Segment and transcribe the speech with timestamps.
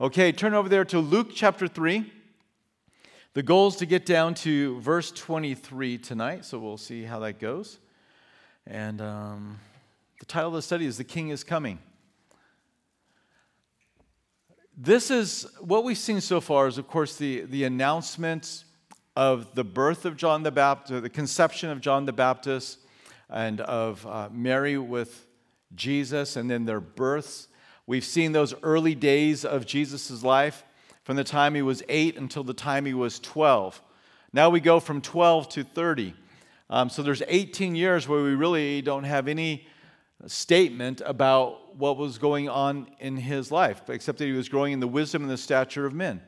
[0.00, 2.10] Okay, turn over there to Luke chapter 3.
[3.34, 7.38] The goal is to get down to verse 23 tonight, so we'll see how that
[7.38, 7.78] goes.
[8.66, 9.60] And um,
[10.18, 11.78] the title of the study is The King is Coming.
[14.76, 18.64] This is what we've seen so far is, of course, the, the announcement
[19.14, 22.80] of the birth of John the Baptist, the conception of John the Baptist,
[23.30, 25.28] and of uh, Mary with
[25.76, 27.46] Jesus, and then their births.
[27.86, 30.64] We've seen those early days of Jesus' life
[31.02, 33.82] from the time he was eight until the time he was 12.
[34.32, 36.14] Now we go from 12 to 30.
[36.70, 39.66] Um, so there's 18 years where we really don't have any
[40.26, 44.80] statement about what was going on in his life, except that he was growing in
[44.80, 46.22] the wisdom and the stature of men.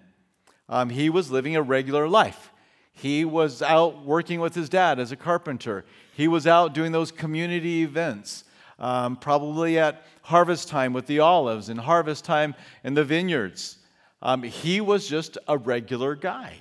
[0.69, 2.53] Um, he was living a regular life.
[2.93, 5.85] He was out working with his dad as a carpenter.
[6.15, 8.45] He was out doing those community events,
[8.79, 12.55] um, probably at harvest time with the olives and harvest time
[12.85, 13.79] in the vineyards.
[14.23, 16.55] Um, he was just a regular guy,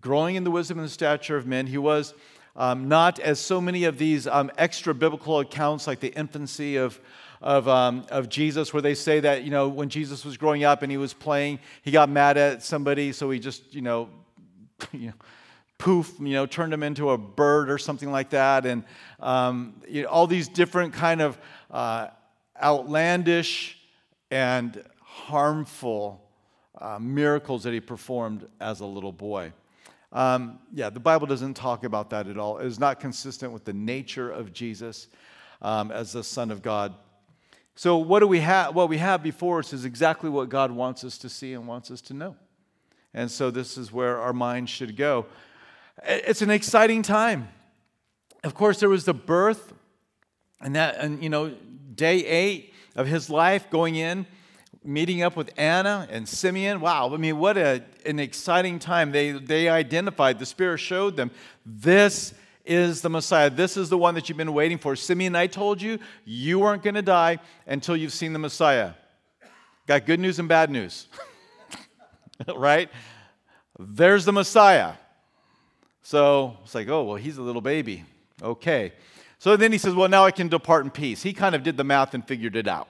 [0.00, 1.66] growing in the wisdom and the stature of men.
[1.66, 2.14] He was
[2.56, 7.00] um, not as so many of these um, extra biblical accounts, like the infancy of,
[7.40, 10.82] of, um, of Jesus, where they say that, you know, when Jesus was growing up
[10.82, 14.08] and he was playing, he got mad at somebody, so he just, you know,
[14.92, 15.14] you know
[15.80, 18.66] poof, you know, turned him into a bird or something like that.
[18.66, 18.84] And
[19.18, 21.38] um, you know, all these different kind of
[21.70, 22.08] uh,
[22.62, 23.78] outlandish
[24.30, 26.22] and harmful
[26.78, 29.52] uh, miracles that he performed as a little boy.
[30.12, 32.58] Um, yeah, the Bible doesn't talk about that at all.
[32.58, 35.08] It is not consistent with the nature of Jesus
[35.62, 36.94] um, as the Son of God.
[37.74, 38.74] So, what do we have?
[38.74, 41.90] What we have before us is exactly what God wants us to see and wants
[41.90, 42.36] us to know.
[43.14, 45.26] And so, this is where our minds should go.
[46.04, 47.48] It's an exciting time.
[48.42, 49.72] Of course, there was the birth,
[50.60, 51.54] and that, and you know,
[51.94, 54.26] day eight of his life going in
[54.82, 56.80] meeting up with Anna and Simeon.
[56.80, 59.12] Wow, I mean, what a, an exciting time.
[59.12, 61.30] They, they identified, the Spirit showed them,
[61.66, 62.34] this
[62.64, 63.50] is the Messiah.
[63.50, 64.96] This is the one that you've been waiting for.
[64.96, 68.92] Simeon, I told you, you weren't going to die until you've seen the Messiah.
[69.86, 71.08] Got good news and bad news,
[72.56, 72.88] right?
[73.78, 74.94] There's the Messiah.
[76.02, 78.04] So it's like, oh, well, he's a little baby.
[78.42, 78.92] Okay.
[79.38, 81.22] So then he says, well, now I can depart in peace.
[81.22, 82.88] He kind of did the math and figured it out.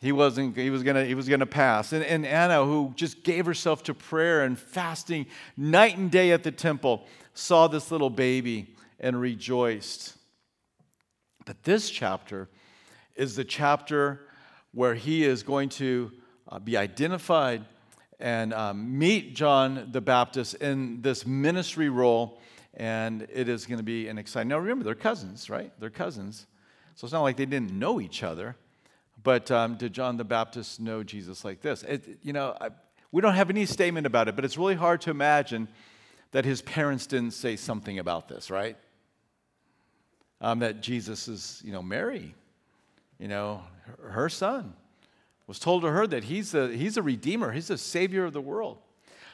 [0.00, 1.92] He wasn't, he was gonna, he was gonna pass.
[1.92, 6.42] And, and Anna, who just gave herself to prayer and fasting night and day at
[6.42, 10.16] the temple, saw this little baby and rejoiced.
[11.46, 12.48] But this chapter
[13.14, 14.20] is the chapter
[14.72, 16.10] where he is going to
[16.48, 17.64] uh, be identified
[18.22, 22.40] and um, meet John the Baptist in this ministry role,
[22.72, 24.48] and it is going to be an exciting.
[24.48, 25.72] Now, remember, they're cousins, right?
[25.80, 26.46] They're cousins.
[26.94, 28.56] So it's not like they didn't know each other.
[29.24, 31.82] But um, did John the Baptist know Jesus like this?
[31.82, 32.68] It, you know, I,
[33.10, 35.66] we don't have any statement about it, but it's really hard to imagine
[36.30, 38.76] that his parents didn't say something about this, right?
[40.40, 42.34] Um, that Jesus is, you know, Mary,
[43.18, 44.74] you know, her, her son
[45.46, 48.40] was told to her that he's a, he's a redeemer, he's a savior of the
[48.40, 48.78] world.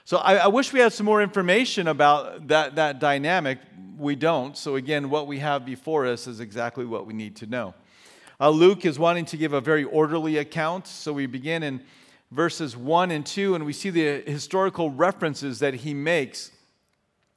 [0.04, 3.58] So I, I, wish we had some more information about that, that dynamic.
[3.98, 4.56] We don't.
[4.56, 7.74] So again, what we have before us is exactly what we need to know.
[8.40, 10.86] Uh, Luke is wanting to give a very orderly account.
[10.86, 11.82] So we begin in
[12.30, 16.52] verses 1 and 2, and we see the historical references that he makes.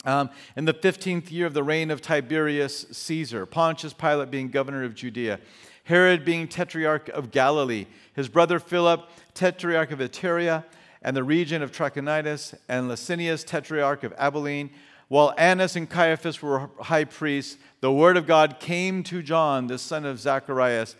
[0.06, 4.84] Um, in the 15th year of the reign of Tiberius Caesar, Pontius Pilate being governor
[4.84, 5.40] of Judea,
[5.84, 10.66] Herod being tetrarch of Galilee, his brother Philip, tetrarch of Iturea,
[11.02, 14.70] and the region of Trachonitis, and Lysanias, tetrarch of Abilene,
[15.08, 19.78] while Annas and Caiaphas were high priests, the word of God came to John, the
[19.78, 20.96] son of Zacharias,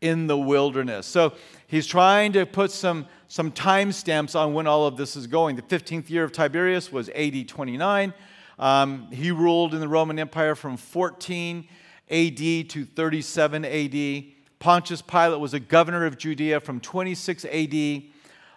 [0.00, 1.06] in the wilderness.
[1.06, 1.32] So
[1.66, 5.56] he's trying to put some, some time stamps on when all of this is going.
[5.56, 8.12] The 15th year of Tiberius was AD 29.
[8.58, 11.66] Um, he ruled in the Roman Empire from 14
[12.10, 14.24] AD to 37 AD.
[14.64, 18.02] Pontius Pilate was a governor of Judea from 26 AD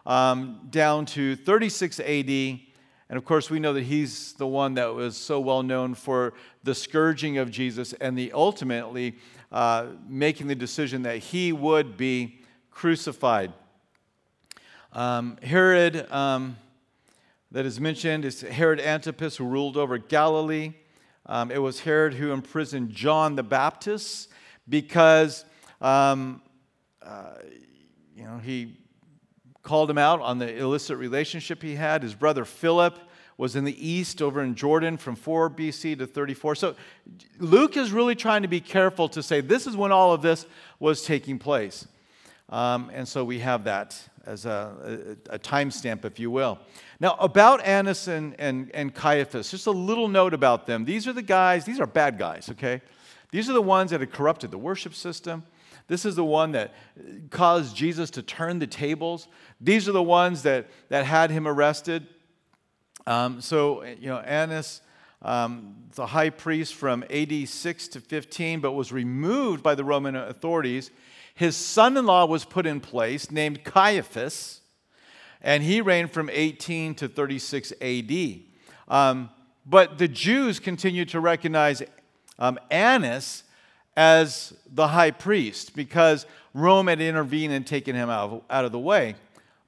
[0.06, 2.30] um, down to 36 AD.
[2.30, 6.34] And of course, we know that he's the one that was so well known for
[6.64, 9.18] the scourging of Jesus and the ultimately
[9.52, 12.40] uh, making the decision that he would be
[12.72, 13.52] crucified.
[14.94, 16.56] Um, Herod, um,
[17.52, 20.72] that is mentioned, is Herod Antipas, who ruled over Galilee.
[21.26, 24.30] Um, it was Herod who imprisoned John the Baptist
[24.70, 25.44] because,
[25.82, 26.42] um,
[27.02, 27.34] uh,
[28.16, 28.78] you know, he
[29.64, 32.04] called him out on the illicit relationship he had.
[32.04, 32.98] His brother Philip
[33.38, 36.56] was in the east over in Jordan from 4 BC to 34.
[36.56, 36.76] So
[37.38, 40.48] Luke is really trying to be careful to say this is when all of this
[40.80, 41.88] was taking place.
[42.50, 46.60] Um, and so we have that as a, a, a timestamp, if you will.
[47.00, 50.86] Now, about Annas and, and, and Caiaphas, just a little note about them.
[50.86, 52.82] These are the guys, these are bad guys, okay?
[53.32, 55.44] These are the ones that had corrupted the worship system.
[55.88, 56.74] This is the one that
[57.30, 59.28] caused Jesus to turn the tables.
[59.62, 62.08] These are the ones that, that had him arrested.
[63.06, 64.82] Um, so, you know, Annas,
[65.22, 70.16] um, the high priest from AD 6 to 15, but was removed by the Roman
[70.16, 70.92] authorities.
[71.34, 74.62] His son in law was put in place, named Caiaphas,
[75.42, 78.40] and he reigned from 18 to 36 AD.
[78.90, 79.30] Um,
[79.66, 81.82] but the Jews continued to recognize
[82.40, 83.44] um, Annas
[83.98, 88.72] as the high priest because Rome had intervened and taken him out of, out of
[88.72, 89.16] the way.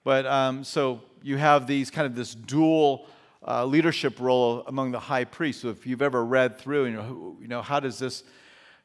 [0.04, 3.08] But um, so you have these kind of this dual
[3.46, 5.64] uh, leadership role among the high priests.
[5.64, 8.24] So if you've ever read through, you know, who, you know how does this,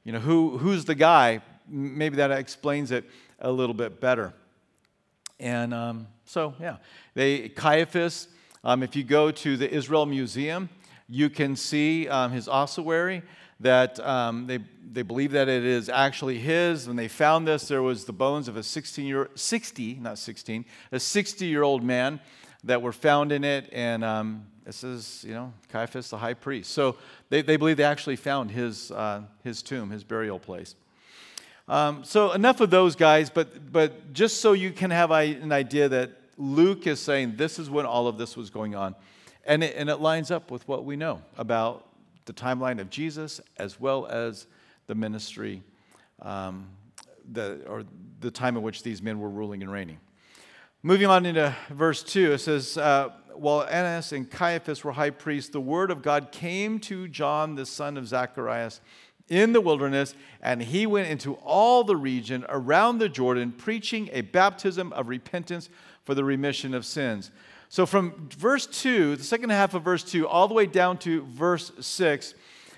[0.03, 1.43] you know, who, who's the guy?
[1.69, 3.05] Maybe that explains it
[3.39, 4.33] a little bit better.
[5.39, 6.77] And um, so, yeah,
[7.13, 8.29] they Caiaphas.
[8.63, 10.71] Um, if you go to the Israel Museum,
[11.09, 13.23] you can see um, his ossuary
[13.61, 14.59] that um, they,
[14.93, 16.87] they believe that it is actually his.
[16.87, 20.65] When they found this, there was the bones of a 16 year, 60, not 16,
[20.93, 22.21] a 60 year old man
[22.65, 23.69] that were found in it.
[23.73, 26.73] And um, this is, you know, Caiaphas, the high priest.
[26.73, 26.97] So
[27.29, 30.75] they, they believe they actually found his, uh, his tomb, his burial place.
[31.69, 35.89] Um, so enough of those guys, but, but just so you can have an idea
[35.89, 38.95] that Luke is saying this is when all of this was going on.
[39.47, 41.87] And it, and it lines up with what we know about
[42.25, 44.47] the timeline of Jesus as well as
[44.87, 45.63] the ministry
[46.23, 46.69] um,
[47.33, 47.85] the, or
[48.21, 49.99] the time in which these men were ruling and reigning.
[50.83, 55.51] Moving on into verse 2, it says, uh, While Annas and Caiaphas were high priests,
[55.51, 58.81] the word of God came to John, the son of Zacharias,
[59.29, 64.21] in the wilderness, and he went into all the region around the Jordan, preaching a
[64.21, 65.71] baptism of repentance
[66.05, 67.31] for the remission of sins.
[67.75, 71.23] So, from verse 2, the second half of verse 2, all the way down to
[71.23, 72.35] verse 6,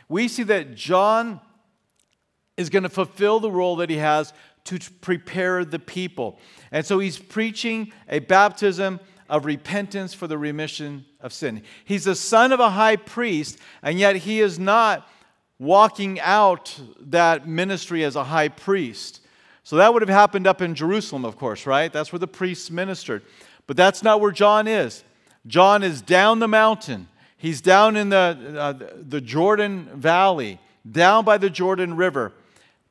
[0.08, 1.38] we see that John
[2.56, 4.32] is going to fulfill the role that he has
[4.64, 6.38] to prepare the people.
[6.72, 8.98] And so he's preaching a baptism
[9.28, 11.62] of repentance for the remission of sin.
[11.84, 15.06] He's the son of a high priest, and yet he is not
[15.58, 19.20] walking out that ministry as a high priest.
[19.62, 21.92] So that would have happened up in Jerusalem, of course, right?
[21.92, 23.24] That's where the priests ministered.
[23.66, 25.04] But that's not where John is.
[25.46, 27.08] John is down the mountain.
[27.36, 30.58] He's down in the, uh, the Jordan Valley,
[30.90, 32.32] down by the Jordan River.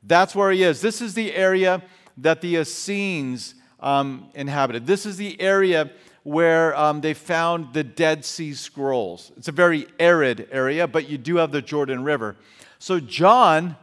[0.03, 0.81] That's where he is.
[0.81, 1.81] This is the area
[2.17, 4.85] that the Essenes um, inhabited.
[4.85, 5.91] This is the area
[6.23, 9.31] where um, they found the Dead Sea Scrolls.
[9.37, 12.35] It's a very arid area, but you do have the Jordan River.
[12.79, 13.75] So John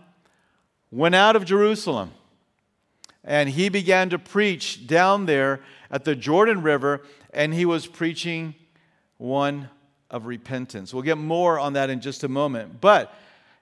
[0.91, 2.13] went out of Jerusalem
[3.25, 5.61] and he began to preach down there
[5.91, 7.03] at the Jordan River,
[7.33, 8.55] and he was preaching
[9.19, 9.69] one
[10.11, 10.93] of repentance.
[10.93, 12.81] We'll get more on that in just a moment.
[12.81, 13.15] But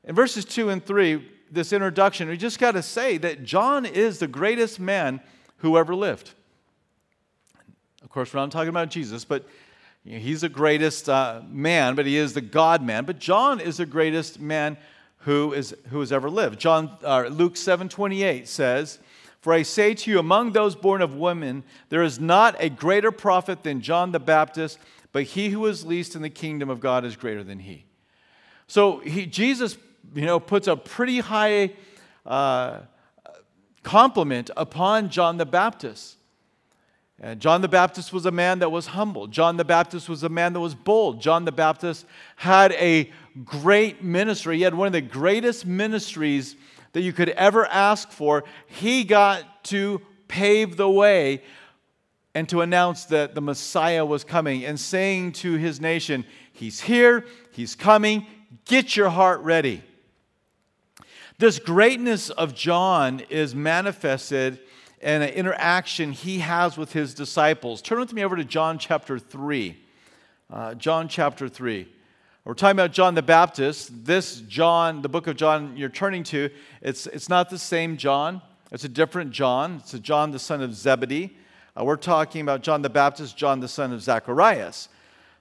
[0.05, 4.19] in verses 2 and 3, this introduction, we just got to say that John is
[4.19, 5.21] the greatest man
[5.59, 6.31] who ever lived.
[8.03, 9.47] Of course, we're not talking about Jesus, but
[10.05, 13.05] he's the greatest uh, man, but he is the God man.
[13.05, 14.79] But John is the greatest man
[15.19, 16.59] who, is, who has ever lived.
[16.59, 18.99] John, uh, Luke 7 28 says,
[19.41, 23.11] for I say to you, among those born of women, there is not a greater
[23.11, 24.79] prophet than John the Baptist,
[25.13, 27.87] but he who is least in the kingdom of God is greater than he.
[28.67, 29.79] So he, Jesus,
[30.15, 31.73] you know, puts a pretty high
[32.27, 32.81] uh,
[33.83, 36.17] compliment upon John the Baptist.
[37.19, 39.27] And John the Baptist was a man that was humble.
[39.27, 41.21] John the Baptist was a man that was bold.
[41.21, 43.11] John the Baptist had a
[43.45, 44.57] great ministry.
[44.57, 46.57] He had one of the greatest ministries
[46.93, 51.43] that you could ever ask for, he got to pave the way
[52.35, 57.25] and to announce that the Messiah was coming and saying to his nation, He's here,
[57.53, 58.27] He's coming,
[58.65, 59.83] get your heart ready.
[61.39, 64.61] This greatness of John is manifested
[65.01, 67.81] in an interaction he has with his disciples.
[67.81, 69.77] Turn with me over to John chapter 3.
[70.51, 71.89] Uh, John chapter 3.
[72.45, 74.07] We're talking about John the Baptist.
[74.07, 76.49] This John, the book of John you're turning to,
[76.81, 78.41] it's, it's not the same John.
[78.73, 79.77] It's a different John.
[79.83, 81.37] It's a John the son of Zebedee.
[81.79, 84.89] Uh, we're talking about John the Baptist, John the son of Zacharias.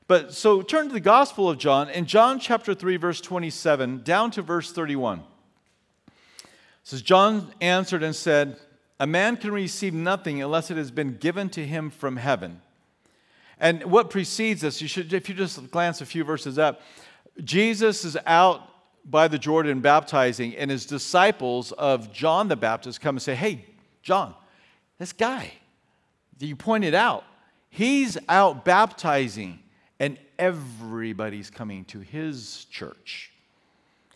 [0.08, 4.30] But so turn to the Gospel of John in John chapter 3, verse 27, down
[4.32, 5.20] to verse 31.
[5.20, 5.24] It
[6.84, 8.60] says, John answered and said,
[9.00, 12.60] A man can receive nothing unless it has been given to him from heaven.
[13.60, 16.82] And what precedes this, you should, if you just glance a few verses up,
[17.44, 18.62] Jesus is out
[19.06, 23.66] by the Jordan baptizing, and his disciples of John the Baptist come and say, Hey,
[24.04, 24.34] John,
[24.98, 25.52] this guy,
[26.40, 27.24] you pointed out,
[27.70, 29.60] he's out baptizing,
[30.00, 33.32] and everybody's coming to his church.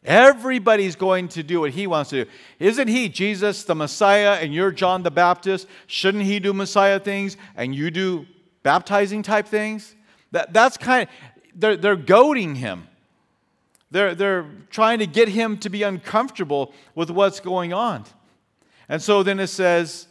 [0.05, 2.31] Everybody's going to do what he wants to do.
[2.59, 5.65] Isn't he Jesus the Messiah and you're John the Baptist?
[5.88, 8.25] Shouldn't he do Messiah things and you do
[8.63, 9.96] baptizing type things?
[10.32, 11.10] That, that's kind of,
[11.55, 12.88] they're, they're goading him.
[13.91, 18.05] They're, they're trying to get him to be uncomfortable with what's going on.
[18.89, 20.08] And so then it says,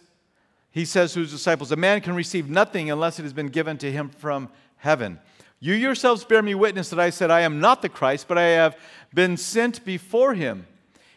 [0.71, 3.79] he says to his disciples, A man can receive nothing unless it has been given
[3.79, 5.19] to him from heaven.
[5.61, 8.43] You yourselves bear me witness that I said, I am not the Christ, but I
[8.43, 8.77] have
[9.15, 10.67] been sent before him.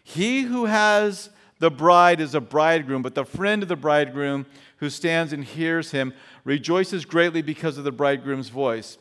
[0.03, 4.45] He who has the bride is a bridegroom, but the friend of the bridegroom
[4.77, 8.97] who stands and hears him rejoices greatly because of the bridegroom's voice.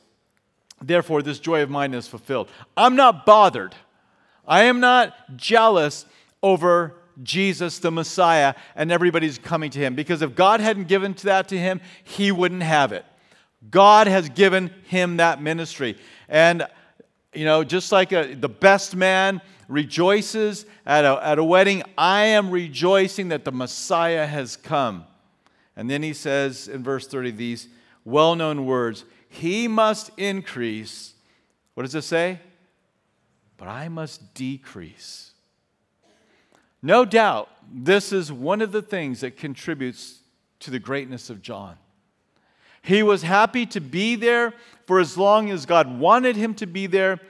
[0.81, 2.49] Therefore, this joy of mine is fulfilled.
[2.77, 3.75] I'm not bothered.
[4.47, 6.07] I am not jealous
[6.43, 11.49] over Jesus the Messiah and everybody's coming to him because if God hadn't given that
[11.49, 13.05] to him, he wouldn't have it.
[13.71, 15.97] God has given him that ministry.
[16.29, 16.67] And,
[17.35, 22.25] you know, just like a, the best man rejoices at a, at a wedding, I
[22.27, 25.05] am rejoicing that the Messiah has come.
[25.77, 27.69] And then he says in verse 30 these
[28.05, 31.15] well known words He must increase.
[31.75, 32.41] What does it say?
[33.57, 35.33] But I must decrease.
[36.83, 40.21] No doubt, this is one of the things that contributes
[40.61, 41.77] to the greatness of John.
[42.83, 44.53] He was happy to be there
[44.87, 47.21] for as long as God wanted him to be there.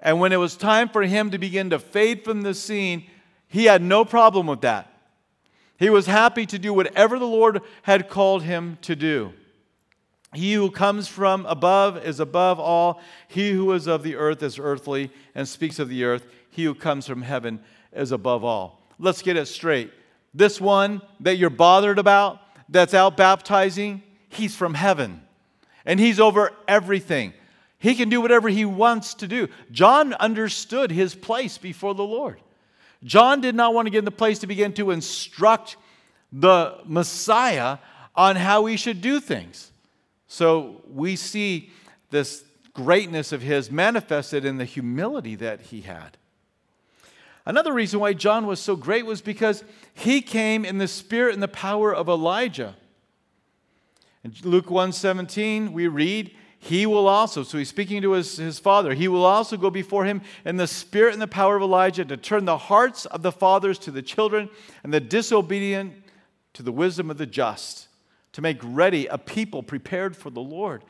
[0.00, 3.06] And when it was time for him to begin to fade from the scene,
[3.48, 4.88] he had no problem with that.
[5.78, 9.32] He was happy to do whatever the Lord had called him to do.
[10.34, 13.00] He who comes from above is above all.
[13.28, 16.26] He who is of the earth is earthly and speaks of the earth.
[16.50, 17.60] He who comes from heaven
[17.92, 18.82] is above all.
[18.98, 19.92] Let's get it straight.
[20.32, 25.20] This one that you're bothered about, that's out baptizing, He's from heaven
[25.84, 27.32] and He's over everything.
[27.78, 29.48] He can do whatever He wants to do.
[29.70, 32.40] John understood his place before the Lord.
[33.04, 35.76] John did not want to get in the place to begin to instruct
[36.32, 37.78] the Messiah
[38.14, 39.72] on how he should do things.
[40.28, 41.70] So we see
[42.10, 46.16] this greatness of his manifested in the humility that he had.
[47.44, 51.42] Another reason why John was so great was because he came in the spirit and
[51.42, 52.76] the power of Elijah.
[54.24, 58.94] In Luke 1:17, we read, he will also, so he's speaking to his, his father,
[58.94, 62.16] he will also go before him in the spirit and the power of Elijah to
[62.16, 64.48] turn the hearts of the fathers to the children
[64.84, 65.92] and the disobedient
[66.52, 67.88] to the wisdom of the just,
[68.32, 70.84] to make ready a people prepared for the Lord.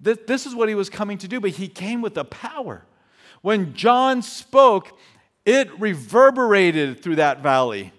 [0.00, 2.86] This, this is what he was coming to do, but he came with a power.
[3.42, 4.98] When John spoke,
[5.44, 7.92] it reverberated through that valley.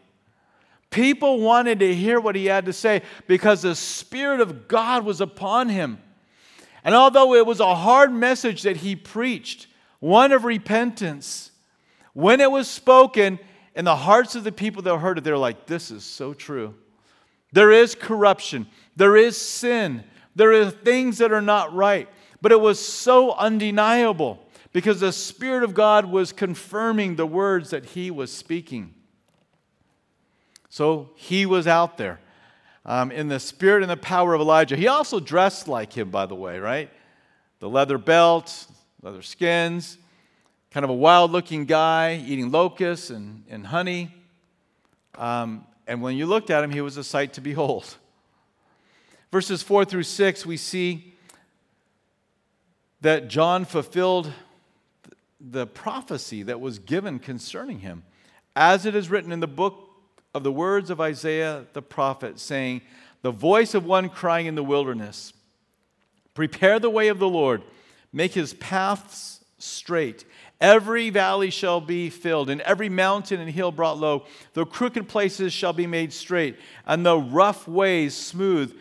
[0.91, 5.21] People wanted to hear what he had to say because the Spirit of God was
[5.21, 5.99] upon him.
[6.83, 9.67] And although it was a hard message that he preached,
[9.99, 11.51] one of repentance,
[12.13, 13.39] when it was spoken
[13.73, 16.75] in the hearts of the people that heard it, they're like, this is so true.
[17.53, 20.03] There is corruption, there is sin,
[20.35, 22.09] there are things that are not right.
[22.41, 27.85] But it was so undeniable because the Spirit of God was confirming the words that
[27.85, 28.95] he was speaking.
[30.71, 32.21] So he was out there
[32.85, 34.77] um, in the spirit and the power of Elijah.
[34.77, 36.89] He also dressed like him, by the way, right?
[37.59, 38.67] The leather belt,
[39.01, 39.97] leather skins,
[40.71, 44.15] kind of a wild looking guy eating locusts and, and honey.
[45.15, 47.97] Um, and when you looked at him, he was a sight to behold.
[49.29, 51.13] Verses 4 through 6, we see
[53.01, 54.31] that John fulfilled
[55.37, 58.03] the prophecy that was given concerning him,
[58.55, 59.89] as it is written in the book
[60.33, 62.81] of the words of Isaiah the prophet, saying,
[63.21, 65.33] The voice of one crying in the wilderness,
[66.33, 67.61] Prepare the way of the Lord,
[68.13, 70.25] make his paths straight.
[70.59, 74.25] Every valley shall be filled, and every mountain and hill brought low.
[74.53, 78.77] The crooked places shall be made straight, and the rough ways smooth,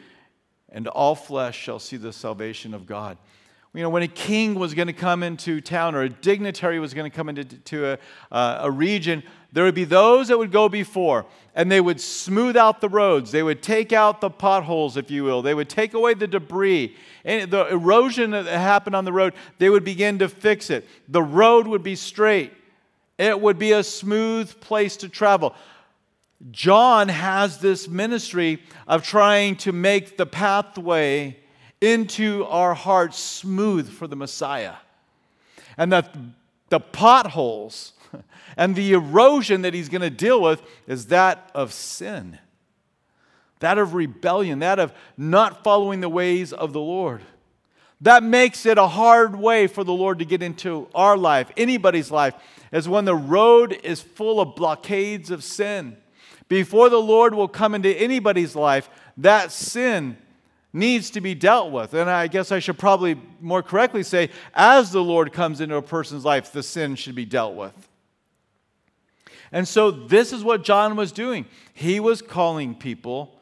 [0.69, 3.17] and all flesh shall see the salvation of God.
[3.73, 6.93] You know, when a king was going to come into town or a dignitary was
[6.93, 7.99] going to come into a,
[8.33, 9.23] uh, a region,
[9.53, 11.25] there would be those that would go before
[11.55, 13.31] and they would smooth out the roads.
[13.31, 15.41] They would take out the potholes, if you will.
[15.43, 16.97] They would take away the debris.
[17.25, 20.89] And the erosion that happened on the road, they would begin to fix it.
[21.09, 22.53] The road would be straight,
[23.19, 25.55] it would be a smooth place to travel.
[26.51, 31.40] John has this ministry of trying to make the pathway
[31.81, 34.75] into our hearts smooth for the Messiah.
[35.77, 36.15] And that
[36.69, 37.93] the potholes
[38.57, 42.39] and the erosion that he's going to deal with is that of sin.
[43.61, 47.21] that of rebellion, that of not following the ways of the Lord.
[48.01, 52.11] That makes it a hard way for the Lord to get into our life, anybody's
[52.11, 52.35] life,
[52.73, 55.97] is when the road is full of blockades of sin.
[56.49, 60.17] Before the Lord will come into anybody's life, that sin
[60.73, 61.95] needs to be dealt with.
[61.95, 65.83] And I guess I should probably more correctly say, as the Lord comes into a
[65.83, 67.89] person's life, the sin should be dealt with.
[69.53, 71.47] And so this is what John was doing.
[71.73, 73.35] He was calling people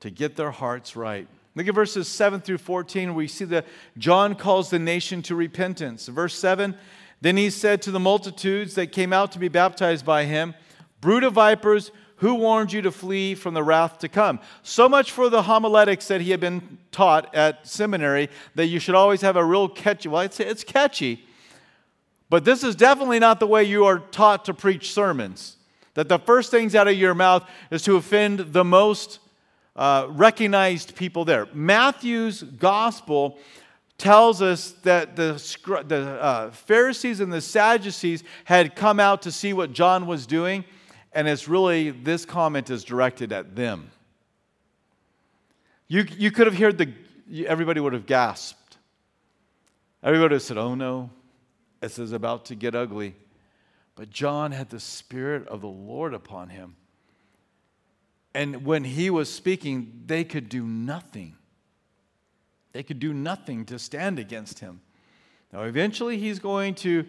[0.00, 1.26] to get their hearts right.
[1.54, 3.14] Look at verses 7 through 14.
[3.14, 3.66] We see that
[3.98, 6.06] John calls the nation to repentance.
[6.08, 6.76] Verse 7
[7.20, 10.54] Then he said to the multitudes that came out to be baptized by him,
[11.00, 11.90] Brood of vipers,
[12.22, 14.38] who warned you to flee from the wrath to come?
[14.62, 18.94] So much for the homiletics that he had been taught at seminary that you should
[18.94, 20.08] always have a real catchy.
[20.08, 21.26] Well, it's, it's catchy,
[22.30, 25.56] but this is definitely not the way you are taught to preach sermons.
[25.94, 29.18] That the first things out of your mouth is to offend the most
[29.74, 31.48] uh, recognized people there.
[31.52, 33.36] Matthew's gospel
[33.98, 35.32] tells us that the,
[35.88, 40.64] the uh, Pharisees and the Sadducees had come out to see what John was doing,
[41.14, 43.90] and it's really, this comment is directed at them.
[45.88, 48.78] You, you could have heard the, everybody would have gasped.
[50.02, 51.10] Everybody would have said, oh no,
[51.80, 53.14] this is about to get ugly.
[53.94, 56.76] But John had the Spirit of the Lord upon him.
[58.34, 61.36] And when he was speaking, they could do nothing.
[62.72, 64.80] They could do nothing to stand against him.
[65.52, 67.04] Now, eventually, he's going to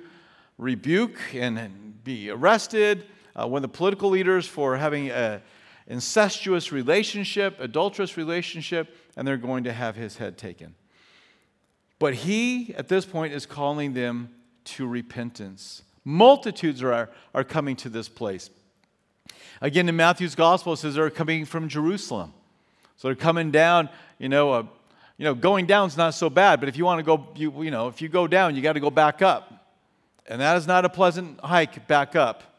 [0.57, 3.05] rebuke and be arrested.
[3.35, 5.41] Uh, when the political leaders for having an
[5.87, 10.75] incestuous relationship, adulterous relationship, and they're going to have his head taken.
[11.99, 14.29] But he, at this point, is calling them
[14.65, 15.83] to repentance.
[16.03, 18.49] Multitudes are, are coming to this place.
[19.61, 22.33] Again, in Matthew's gospel, it says they're coming from Jerusalem.
[22.97, 24.63] So they're coming down, you know, uh,
[25.17, 27.63] you know, going down is not so bad, but if you want to go, you,
[27.63, 29.73] you know, if you go down, you got to go back up.
[30.27, 32.52] And that is not a pleasant hike back up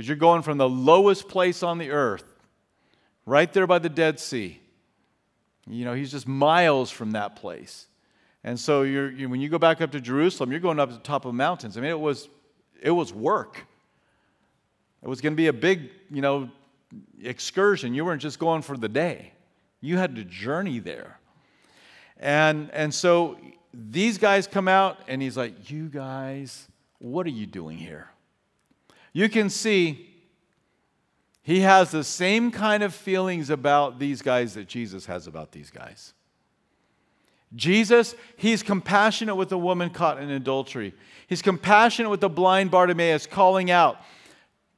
[0.00, 2.24] because you're going from the lowest place on the earth,
[3.26, 4.58] right there by the Dead Sea.
[5.68, 7.86] You know, he's just miles from that place.
[8.42, 10.94] And so you're, you, when you go back up to Jerusalem, you're going up to
[10.94, 11.76] the top of mountains.
[11.76, 12.30] I mean, it was,
[12.80, 13.66] it was work.
[15.02, 16.48] It was going to be a big, you know,
[17.22, 17.92] excursion.
[17.92, 19.34] You weren't just going for the day.
[19.82, 21.20] You had to journey there.
[22.16, 23.36] And, and so
[23.74, 26.68] these guys come out, and he's like, You guys,
[27.00, 28.08] what are you doing here?
[29.12, 30.08] You can see
[31.42, 35.70] he has the same kind of feelings about these guys that Jesus has about these
[35.70, 36.12] guys.
[37.56, 40.94] Jesus, he's compassionate with the woman caught in adultery.
[41.26, 44.00] He's compassionate with the blind Bartimaeus calling out,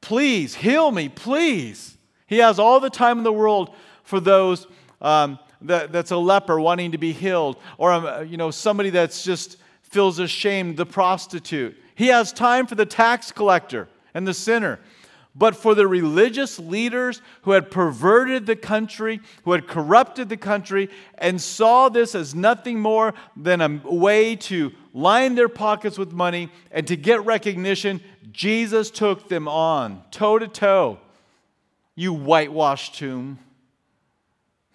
[0.01, 1.97] Please, heal me, please.
[2.27, 4.66] He has all the time in the world for those
[5.01, 9.23] um, that, that's a leper wanting to be healed, or um, you know somebody that's
[9.23, 11.77] just feels ashamed, the prostitute.
[11.95, 14.79] He has time for the tax collector and the sinner.
[15.35, 20.90] But for the religious leaders who had perverted the country, who had corrupted the country,
[21.16, 26.51] and saw this as nothing more than a way to line their pockets with money
[26.70, 30.98] and to get recognition, Jesus took them on, toe to toe.
[31.94, 33.38] You whitewashed tomb,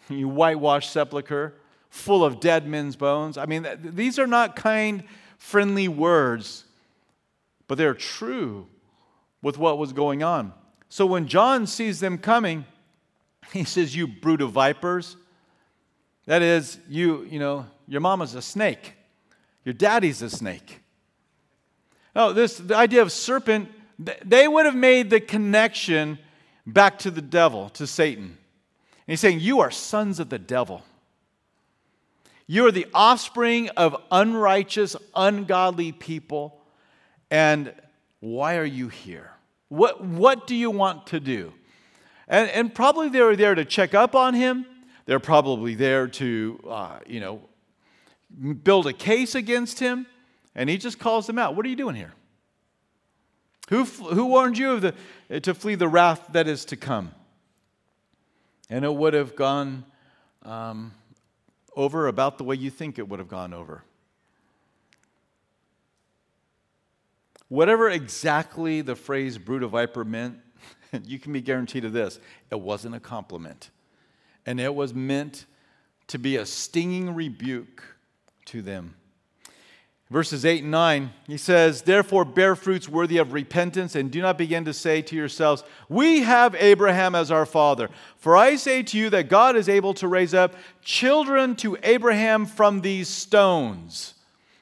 [0.09, 1.53] you whitewashed sepulchre,
[1.89, 3.37] full of dead men's bones.
[3.37, 5.03] I mean, these are not kind,
[5.37, 6.65] friendly words,
[7.67, 8.67] but they're true
[9.41, 10.53] with what was going on.
[10.89, 12.65] So when John sees them coming,
[13.53, 15.17] he says, You brood of vipers.
[16.25, 18.93] That is, you, you know, your mama's a snake.
[19.63, 20.81] Your daddy's a snake.
[22.15, 23.69] Oh, this the idea of serpent,
[24.25, 26.19] they would have made the connection
[26.65, 28.23] back to the devil, to Satan.
[28.23, 30.83] And he's saying, You are sons of the devil.
[32.47, 36.61] You are the offspring of unrighteous, ungodly people.
[37.29, 37.73] And
[38.19, 39.31] why are you here?
[39.69, 41.53] What, what do you want to do?
[42.27, 44.65] And, and probably they were there to check up on him.
[45.05, 47.41] They're probably there to, uh, you know,
[48.63, 50.05] build a case against him.
[50.55, 51.55] And he just calls them out.
[51.55, 52.13] What are you doing here?
[53.69, 57.11] Who, who warned you of the, to flee the wrath that is to come?
[58.69, 59.85] And it would have gone
[60.43, 60.93] um,
[61.75, 63.83] over about the way you think it would have gone over.
[67.49, 70.39] Whatever exactly the phrase brood of viper meant,
[71.03, 72.19] you can be guaranteed of this
[72.51, 73.69] it wasn't a compliment.
[74.45, 75.45] And it was meant
[76.07, 77.83] to be a stinging rebuke
[78.45, 78.95] to them.
[80.09, 84.37] Verses 8 and 9, he says, Therefore bear fruits worthy of repentance, and do not
[84.37, 87.89] begin to say to yourselves, We have Abraham as our father.
[88.15, 92.45] For I say to you that God is able to raise up children to Abraham
[92.45, 94.13] from these stones.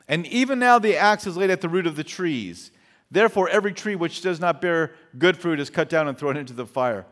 [0.08, 2.71] And even now the axe is laid at the root of the trees.
[3.15, 6.51] Therefore, every tree which does not bear good fruit is cut down and thrown into
[6.51, 7.06] the fire.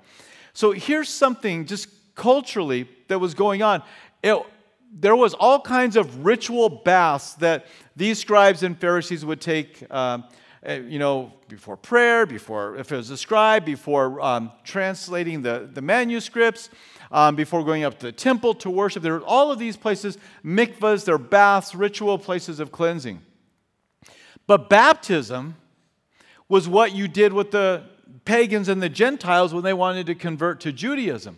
[0.52, 3.84] So here's something just culturally that was going on.
[4.22, 4.38] It,
[4.92, 10.26] there was all kinds of ritual baths that these scribes and Pharisees would take, um,
[10.64, 15.70] eh, you know, before prayer, before, if it was a scribe, before um, translating the,
[15.72, 16.70] the manuscripts,
[17.14, 19.04] um, before going up to the temple to worship.
[19.04, 23.22] There were all of these places, mikvahs, they're baths, ritual places of cleansing.
[24.46, 25.56] But baptism
[26.54, 27.82] was what you did with the
[28.26, 31.38] pagans and the Gentiles when they wanted to convert to Judaism.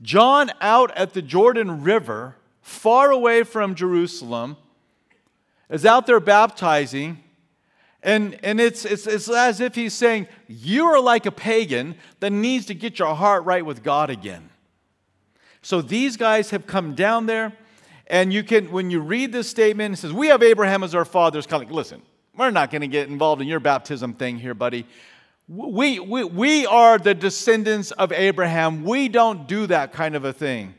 [0.00, 4.56] John, out at the Jordan River, far away from Jerusalem,
[5.68, 7.18] is out there baptizing.
[8.04, 12.30] And, and it's, it's, it's as if he's saying, You are like a pagan that
[12.30, 14.48] needs to get your heart right with God again.
[15.60, 17.52] So these guys have come down there,
[18.06, 21.04] and you can, when you read this statement, it says, We have Abraham as our
[21.04, 21.40] father.
[21.40, 22.00] It's kind of listen,
[22.38, 24.86] we're not going to get involved in your baptism thing here, buddy.
[25.48, 28.84] We, we, we are the descendants of Abraham.
[28.84, 30.74] We don't do that kind of a thing.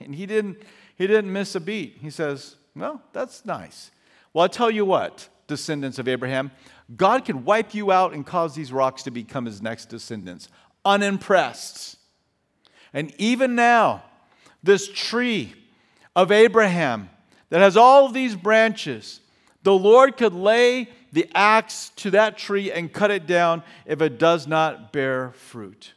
[0.00, 0.58] And he didn't,
[0.96, 1.98] he didn't miss a beat.
[2.00, 3.90] He says, Well, that's nice.
[4.32, 6.50] Well, I'll tell you what, descendants of Abraham,
[6.96, 10.48] God can wipe you out and cause these rocks to become his next descendants,
[10.84, 11.96] unimpressed.
[12.92, 14.04] And even now,
[14.62, 15.54] this tree
[16.16, 17.10] of Abraham
[17.50, 19.20] that has all of these branches,
[19.64, 24.18] the Lord could lay the axe to that tree and cut it down if it
[24.18, 25.94] does not bear fruit.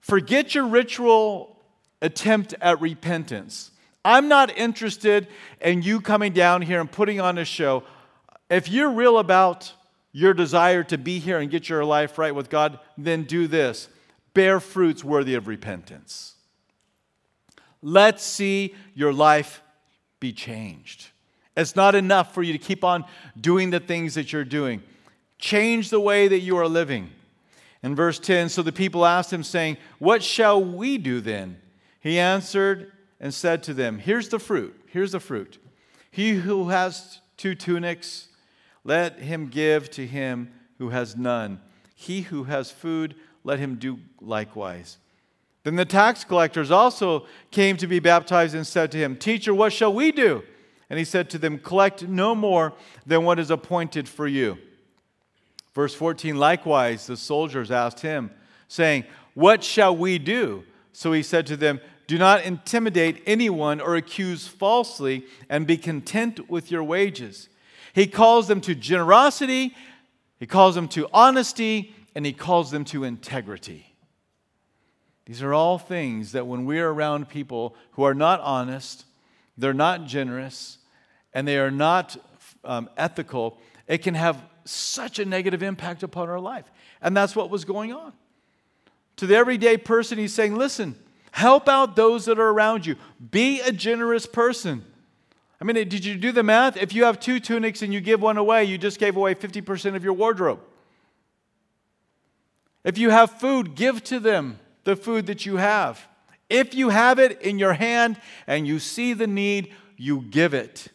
[0.00, 1.56] Forget your ritual
[2.02, 3.70] attempt at repentance.
[4.04, 5.28] I'm not interested
[5.60, 7.84] in you coming down here and putting on a show.
[8.48, 9.72] If you're real about
[10.12, 13.88] your desire to be here and get your life right with God, then do this
[14.32, 16.36] bear fruits worthy of repentance.
[17.82, 19.62] Let's see your life
[20.20, 21.09] be changed.
[21.56, 23.04] It's not enough for you to keep on
[23.38, 24.82] doing the things that you're doing.
[25.38, 27.10] Change the way that you are living.
[27.82, 31.58] In verse 10, so the people asked him, saying, What shall we do then?
[32.00, 34.78] He answered and said to them, Here's the fruit.
[34.86, 35.58] Here's the fruit.
[36.10, 38.28] He who has two tunics,
[38.84, 41.60] let him give to him who has none.
[41.94, 44.98] He who has food, let him do likewise.
[45.64, 49.72] Then the tax collectors also came to be baptized and said to him, Teacher, what
[49.72, 50.42] shall we do?
[50.90, 52.74] And he said to them, Collect no more
[53.06, 54.58] than what is appointed for you.
[55.72, 58.32] Verse 14 Likewise, the soldiers asked him,
[58.66, 60.64] saying, What shall we do?
[60.92, 66.50] So he said to them, Do not intimidate anyone or accuse falsely, and be content
[66.50, 67.48] with your wages.
[67.92, 69.74] He calls them to generosity,
[70.40, 73.94] he calls them to honesty, and he calls them to integrity.
[75.26, 79.04] These are all things that when we are around people who are not honest,
[79.56, 80.78] they're not generous,
[81.32, 82.16] and they are not
[82.64, 86.64] um, ethical, it can have such a negative impact upon our life.
[87.02, 88.12] And that's what was going on.
[89.16, 90.96] To the everyday person, he's saying, listen,
[91.32, 92.96] help out those that are around you,
[93.30, 94.84] be a generous person.
[95.60, 96.76] I mean, did you do the math?
[96.76, 99.94] If you have two tunics and you give one away, you just gave away 50%
[99.94, 100.60] of your wardrobe.
[102.82, 106.06] If you have food, give to them the food that you have.
[106.48, 110.88] If you have it in your hand and you see the need, you give it.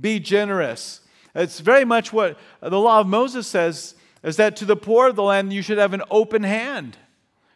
[0.00, 1.00] Be generous.
[1.34, 5.16] It's very much what the law of Moses says is that to the poor of
[5.16, 6.96] the land you should have an open hand.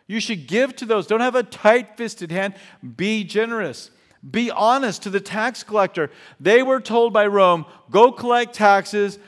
[0.06, 1.06] You should give to those.
[1.06, 2.54] Don't have a tight fisted hand.
[2.96, 3.90] Be generous.
[4.28, 6.10] Be honest to the tax collector.
[6.40, 9.18] They were told by Rome, go collect taxes,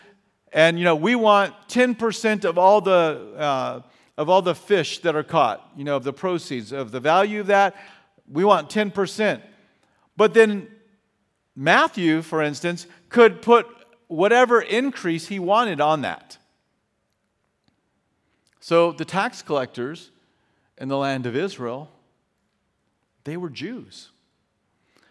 [0.52, 3.80] and you know we want 10% of all the uh,
[4.16, 5.68] of all the fish that are caught.
[5.76, 7.76] You know of the proceeds of the value of that.
[8.30, 9.40] We want 10%.
[10.16, 10.68] But then
[11.60, 13.66] Matthew, for instance, could put
[14.06, 16.38] whatever increase he wanted on that.
[18.60, 20.12] So the tax collectors
[20.78, 21.90] in the land of Israel,
[23.24, 24.10] they were Jews,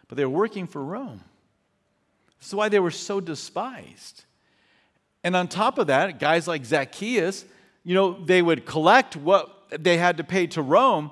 [0.07, 1.21] but they were working for Rome.
[2.39, 4.23] This is why they were so despised.
[5.25, 7.43] And on top of that, guys like Zacchaeus,
[7.83, 11.11] you know, they would collect what they had to pay to Rome,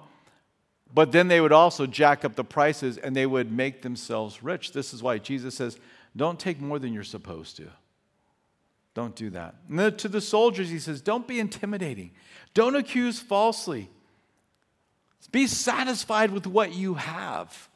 [0.96, 4.72] but then they would also jack up the prices and they would make themselves rich.
[4.72, 5.78] This is why Jesus says,
[6.16, 7.68] don't take more than you're supposed to.
[8.94, 9.56] Don't do that.
[9.68, 12.12] And then to the soldiers, he says, don't be intimidating.
[12.54, 13.90] Don't accuse falsely.
[15.32, 17.68] Be satisfied with what you have.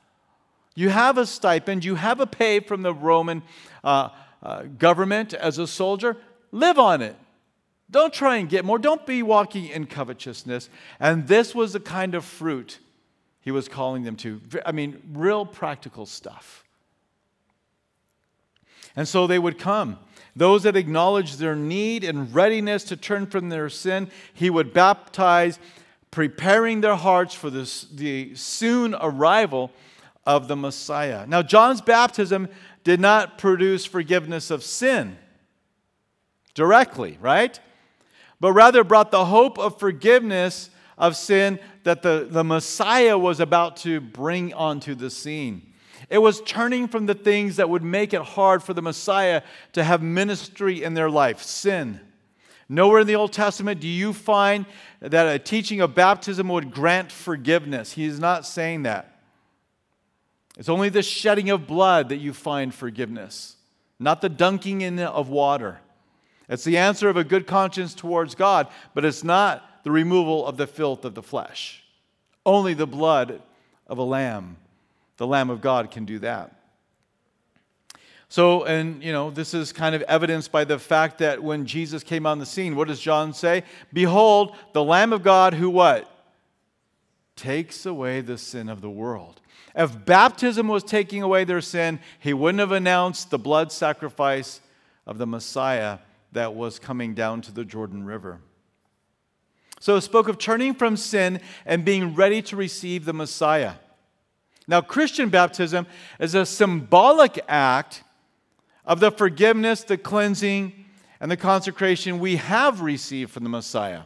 [0.76, 3.44] You have a stipend, you have a pay from the Roman
[3.84, 4.10] uh,
[4.42, 6.16] uh, government as a soldier.
[6.54, 7.18] Live on it.
[7.92, 8.80] Don't try and get more.
[8.80, 10.70] Don't be walking in covetousness.
[11.02, 12.80] And this was the kind of fruit
[13.42, 14.42] he was calling them to.
[14.66, 16.64] I mean, real practical stuff.
[18.96, 19.98] And so they would come.
[20.36, 25.60] Those that acknowledged their need and readiness to turn from their sin, he would baptize,
[26.12, 29.72] preparing their hearts for this, the soon arrival
[30.26, 31.26] of the Messiah.
[31.28, 32.50] Now, John's baptism
[32.84, 35.18] did not produce forgiveness of sin
[36.54, 37.60] directly, right?
[38.40, 43.78] But rather brought the hope of forgiveness of sin that the, the Messiah was about
[43.78, 45.74] to bring onto the scene.
[46.10, 49.42] It was turning from the things that would make it hard for the Messiah
[49.74, 52.02] to have ministry in their life sin.
[52.68, 54.66] Nowhere in the Old Testament do you find
[55.02, 57.94] that a teaching of baptism would grant forgiveness.
[57.94, 59.20] He is not saying that.
[60.58, 63.56] It's only the shedding of blood that you find forgiveness,
[63.98, 65.80] not the dunking in of water.
[66.50, 70.58] It's the answer of a good conscience towards God, but it's not the removal of
[70.58, 71.84] the filth of the flesh.
[72.46, 73.42] Only the blood
[73.88, 74.58] of a lamb
[75.20, 76.56] the Lamb of God can do that.
[78.30, 82.04] So, and you know, this is kind of evidenced by the fact that when Jesus
[82.04, 83.64] came on the scene, what does John say?
[83.92, 86.10] Behold, the Lamb of God who what?
[87.36, 89.42] Takes away the sin of the world.
[89.76, 94.62] If baptism was taking away their sin, he wouldn't have announced the blood sacrifice
[95.06, 95.98] of the Messiah
[96.32, 98.40] that was coming down to the Jordan River.
[99.80, 103.74] So it spoke of turning from sin and being ready to receive the Messiah.
[104.68, 105.88] Now, Christian baptism
[106.20, 108.04] is a symbolic act
[108.86, 110.86] of the forgiveness, the cleansing,
[111.20, 114.02] and the consecration we have received from the Messiah.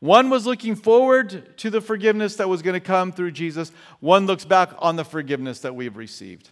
[0.00, 4.26] One was looking forward to the forgiveness that was going to come through Jesus, one
[4.26, 6.50] looks back on the forgiveness that we've received.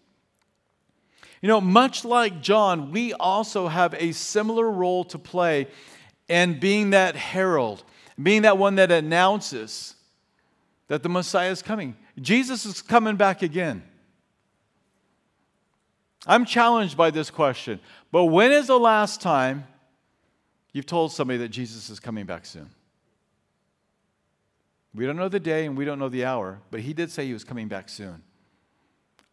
[1.43, 5.67] You know, much like John, we also have a similar role to play
[6.29, 7.83] in being that herald,
[8.21, 9.95] being that one that announces
[10.89, 11.97] that the Messiah is coming.
[12.21, 13.83] Jesus is coming back again.
[16.27, 17.81] I'm challenged by this question,
[18.13, 19.67] but when is the last time
[20.73, 22.71] you've told somebody that Jesus is coming back soon?
[24.95, 27.27] We don't know the day and we don't know the hour, but he did say
[27.27, 28.23] he was coming back soon.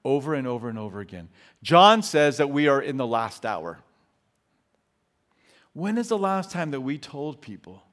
[0.06, 1.28] Over and over and over again.
[1.62, 3.80] John says that we are in the last hour.
[5.74, 7.84] When is the last time that we told people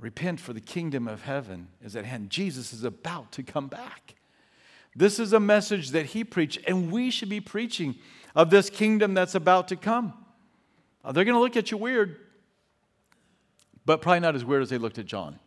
[0.00, 2.30] Repent, for the kingdom of heaven is at hand.
[2.30, 4.14] Jesus is about to come back.
[4.94, 7.96] This is a message that he preached, and we should be preaching
[8.34, 10.12] of this kingdom that's about to come.
[11.04, 12.16] Uh, they're going to look at you weird,
[13.84, 15.38] but probably not as weird as they looked at John.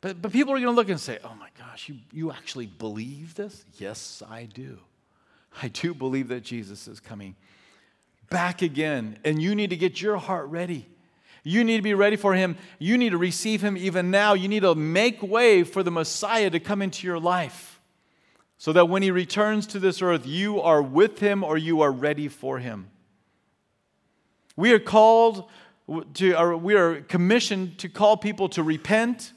[0.00, 2.66] But, but people are going to look and say, oh my gosh, you, you actually
[2.66, 3.64] believe this?
[3.78, 4.78] Yes, I do.
[5.60, 7.36] I do believe that Jesus is coming
[8.30, 10.88] back again, and you need to get your heart ready.
[11.42, 12.56] You need to be ready for him.
[12.78, 14.34] You need to receive him even now.
[14.34, 17.80] You need to make way for the Messiah to come into your life
[18.58, 21.90] so that when he returns to this earth, you are with him or you are
[21.90, 22.88] ready for him.
[24.54, 25.50] We are called
[26.14, 29.32] to, or we are commissioned to call people to repent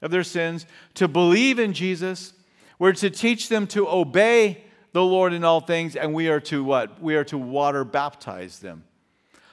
[0.00, 0.64] of their sins,
[0.94, 2.32] to believe in Jesus.
[2.78, 6.64] We're to teach them to obey the Lord in all things, and we are to
[6.64, 7.02] what?
[7.02, 8.84] We are to water baptize them.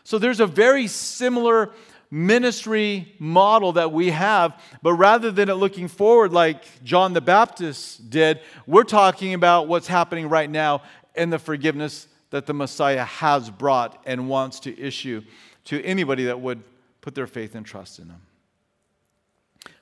[0.05, 1.71] So there's a very similar
[2.11, 8.11] ministry model that we have, but rather than it looking forward like John the Baptist
[8.11, 10.83] did, we're talking about what's happening right now
[11.15, 15.23] and the forgiveness that the Messiah has brought and wants to issue
[15.65, 16.61] to anybody that would
[17.01, 18.21] put their faith and trust in him.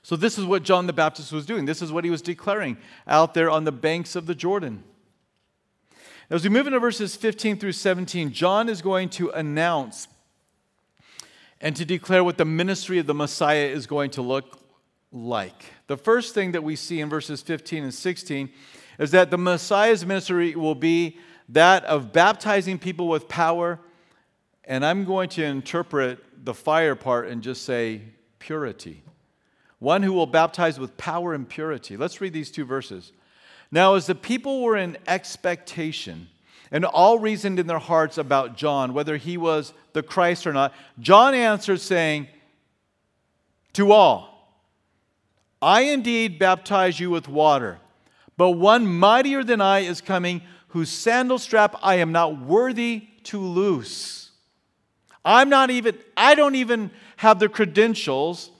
[0.02, 1.66] So, this is what John the Baptist was doing.
[1.66, 4.84] This is what he was declaring out there on the banks of the Jordan.
[6.30, 10.08] As we move into verses 15 through 17, John is going to announce
[11.64, 14.60] and to declare what the ministry of the Messiah is going to look
[15.10, 15.64] like.
[15.86, 18.50] The first thing that we see in verses 15 and 16
[18.98, 21.16] is that the Messiah's ministry will be
[21.48, 23.80] that of baptizing people with power,
[24.64, 28.02] and I'm going to interpret the fire part and just say
[28.38, 29.02] purity.
[29.78, 31.96] One who will baptize with power and purity.
[31.96, 33.12] Let's read these two verses.
[33.70, 36.28] Now, as the people were in expectation,
[36.70, 40.72] and all reasoned in their hearts about John, whether he was the Christ or not,
[40.98, 42.28] John answered, saying,
[43.74, 44.58] To all,
[45.60, 47.78] I indeed baptize you with water,
[48.36, 53.38] but one mightier than I is coming, whose sandal strap I am not worthy to
[53.38, 54.30] loose.
[55.24, 58.50] I'm not even, I don't even have the credentials.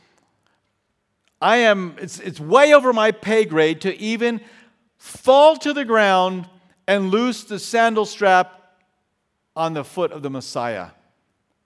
[1.41, 4.41] I am, it's, it's way over my pay grade to even
[4.97, 6.49] fall to the ground
[6.87, 8.79] and loose the sandal strap
[9.57, 10.89] on the foot of the Messiah.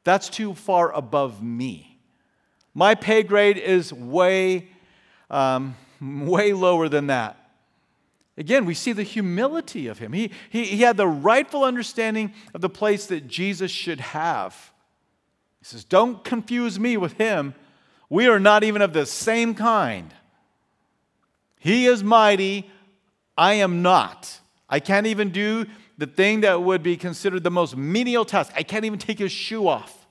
[0.05, 1.99] That's too far above me.
[2.75, 4.69] My pay grade is way,
[5.31, 7.37] um, way lower than that.
[8.37, 10.13] Again, we see the humility of him.
[10.13, 14.73] He, he, he had the rightful understanding of the place that Jesus should have.
[15.59, 17.55] He says, Don't confuse me with him.
[18.09, 20.15] We are not even of the same kind.
[21.59, 22.71] He is mighty,
[23.37, 24.41] I am not.
[24.69, 28.53] I can't even do the thing that would be considered the most menial task.
[28.55, 30.07] I can't even take his shoe off.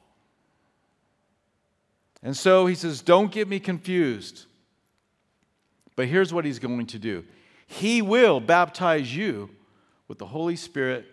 [2.23, 4.45] And so he says, Don't get me confused.
[5.95, 7.23] But here's what he's going to do
[7.65, 9.49] He will baptize you
[10.07, 11.05] with the Holy Spirit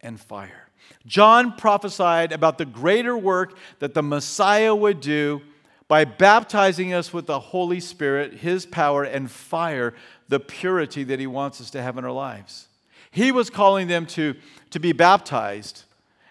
[0.00, 0.68] and fire.
[1.06, 5.42] John prophesied about the greater work that the Messiah would do
[5.86, 9.94] by baptizing us with the Holy Spirit, His power, and fire,
[10.28, 12.68] the purity that He wants us to have in our lives.
[13.12, 14.34] He was calling them to,
[14.70, 15.84] to be baptized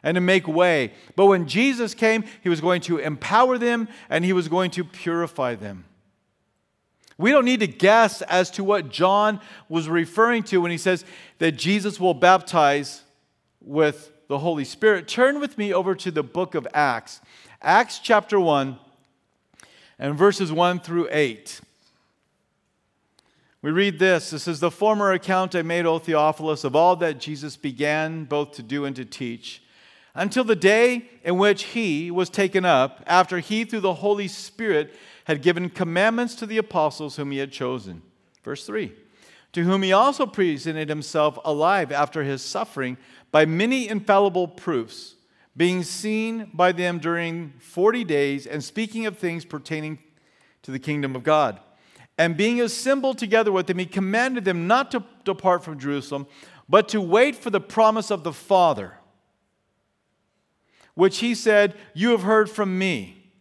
[0.03, 0.91] and to make way.
[1.15, 4.83] But when Jesus came, He was going to empower them and He was going to
[4.83, 5.85] purify them.
[7.21, 9.39] We don't need to guess as to what John
[9.69, 11.05] was referring to when he says
[11.37, 13.03] that Jesus will baptize
[13.63, 15.07] with the Holy Spirit.
[15.07, 17.21] Turn with me over to the book of Acts,
[17.61, 18.75] Acts chapter 1
[19.99, 21.61] and verses 1 through 8.
[23.63, 24.31] We read this.
[24.31, 28.53] This is the former account I made, O Theophilus, of all that Jesus began both
[28.53, 29.61] to do and to teach,
[30.15, 34.95] until the day in which he was taken up, after he, through the Holy Spirit,
[35.25, 38.01] had given commandments to the apostles whom he had chosen.
[38.43, 38.93] Verse 3
[39.53, 42.97] To whom he also presented himself alive after his suffering
[43.31, 45.15] by many infallible proofs
[45.55, 49.99] being seen by them during 40 days and speaking of things pertaining
[50.63, 51.59] to the kingdom of God.
[52.17, 56.27] And being assembled together with them, he commanded them not to depart from Jerusalem,
[56.69, 58.93] but to wait for the promise of the Father,
[60.93, 63.31] which he said, You have heard from me.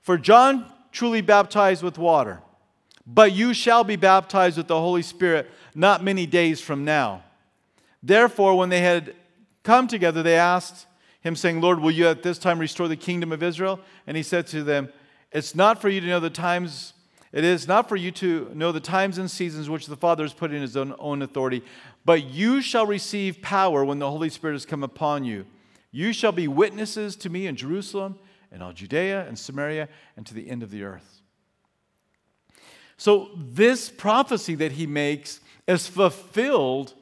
[0.00, 2.40] For John truly baptized with water,
[3.06, 7.22] but you shall be baptized with the Holy Spirit not many days from now.
[8.02, 9.14] Therefore, when they had
[9.62, 10.86] come together, they asked,
[11.20, 13.80] him saying, Lord, will you at this time restore the kingdom of Israel?
[14.06, 14.92] And he said to them,
[15.32, 16.94] It's not for you to know the times,
[17.32, 20.32] it is not for you to know the times and seasons which the Father has
[20.32, 21.62] put in his own, own authority,
[22.04, 25.44] but you shall receive power when the Holy Spirit has come upon you.
[25.90, 28.18] You shall be witnesses to me in Jerusalem
[28.50, 31.22] and all Judea and Samaria and to the end of the earth.
[32.96, 36.94] So, this prophecy that he makes is fulfilled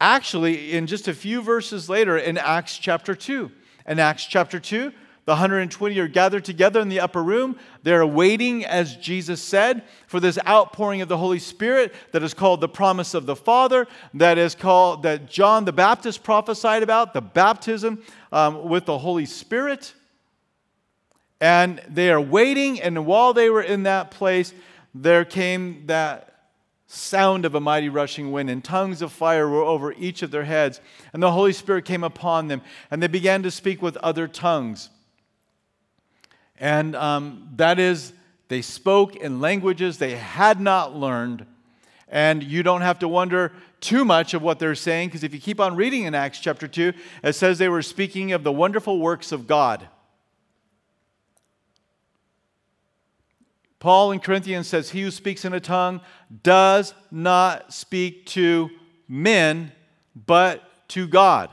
[0.00, 3.50] actually in just a few verses later in Acts chapter 2.
[3.86, 4.92] In Acts chapter 2,
[5.28, 7.58] the 120 are gathered together in the upper room.
[7.82, 12.62] They're waiting, as Jesus said, for this outpouring of the Holy Spirit that is called
[12.62, 17.20] the promise of the Father, that is called, that John the Baptist prophesied about, the
[17.20, 19.92] baptism um, with the Holy Spirit.
[21.42, 24.54] And they are waiting, and while they were in that place,
[24.94, 26.54] there came that
[26.86, 30.44] sound of a mighty rushing wind, and tongues of fire were over each of their
[30.44, 30.80] heads.
[31.12, 34.88] And the Holy Spirit came upon them, and they began to speak with other tongues.
[36.58, 38.12] And um, that is,
[38.48, 41.46] they spoke in languages they had not learned.
[42.08, 45.40] And you don't have to wonder too much of what they're saying, because if you
[45.40, 46.92] keep on reading in Acts chapter 2,
[47.22, 49.86] it says they were speaking of the wonderful works of God.
[53.78, 56.00] Paul in Corinthians says, He who speaks in a tongue
[56.42, 58.70] does not speak to
[59.06, 59.70] men,
[60.26, 61.50] but to God.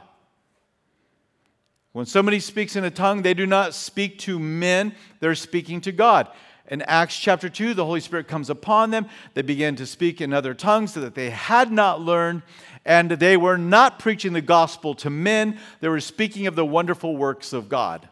[1.96, 5.94] When somebody speaks in a tongue, they do not speak to men, they're speaking to
[5.94, 6.28] God.
[6.68, 9.08] In Acts chapter 2, the Holy Spirit comes upon them.
[9.34, 12.42] They begin to speak in other tongues that they had not learned,
[12.84, 17.16] and they were not preaching the gospel to men, they were speaking of the wonderful
[17.16, 18.10] works of God.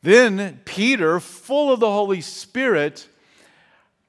[0.00, 3.08] Then Peter, full of the Holy Spirit,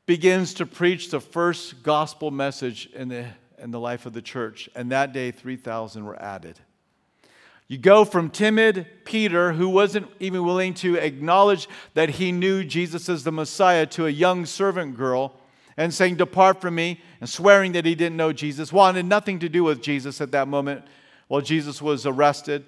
[0.06, 3.26] begins to preach the first gospel message in the,
[3.58, 4.70] in the life of the church.
[4.76, 6.60] And that day, 3,000 were added.
[7.70, 13.08] You go from timid Peter, who wasn't even willing to acknowledge that he knew Jesus
[13.08, 15.36] as the Messiah, to a young servant girl
[15.78, 19.48] and saying, Depart from me, and swearing that he didn't know Jesus, wanted nothing to
[19.48, 20.84] do with Jesus at that moment
[21.28, 22.66] while Jesus was arrested.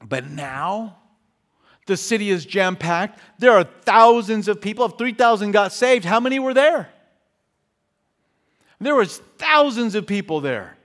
[0.00, 0.98] But now,
[1.86, 3.18] the city is jam packed.
[3.40, 4.84] There are thousands of people.
[4.84, 6.90] If 3,000 got saved, how many were there?
[8.80, 10.76] There was thousands of people there.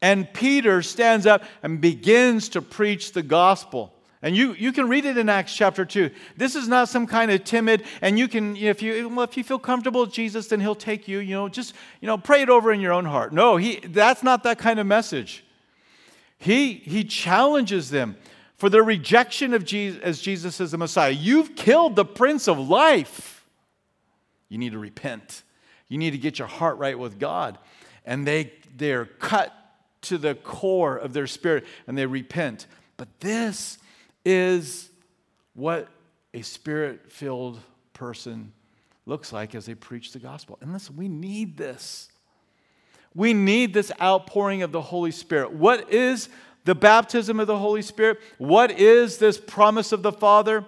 [0.00, 3.92] And Peter stands up and begins to preach the gospel.
[4.20, 6.10] And you, you can read it in Acts chapter 2.
[6.36, 9.44] This is not some kind of timid, and you can, if you, well, if you
[9.44, 12.48] feel comfortable with Jesus, then he'll take you, you know, just, you know, pray it
[12.48, 13.32] over in your own heart.
[13.32, 15.44] No, he, that's not that kind of message.
[16.36, 18.16] He, he challenges them
[18.56, 21.12] for their rejection of Jesus as Jesus as the Messiah.
[21.12, 23.46] You've killed the Prince of Life.
[24.48, 25.44] You need to repent.
[25.88, 27.58] You need to get your heart right with God.
[28.04, 29.54] And they, they're cut
[30.08, 32.66] to the core of their spirit and they repent.
[32.96, 33.78] But this
[34.24, 34.90] is
[35.54, 35.88] what
[36.34, 37.58] a spirit filled
[37.94, 38.52] person
[39.06, 40.58] looks like as they preach the gospel.
[40.60, 42.10] And listen, we need this.
[43.14, 45.52] We need this outpouring of the Holy Spirit.
[45.52, 46.28] What is
[46.64, 48.18] the baptism of the Holy Spirit?
[48.36, 50.64] What is this promise of the Father?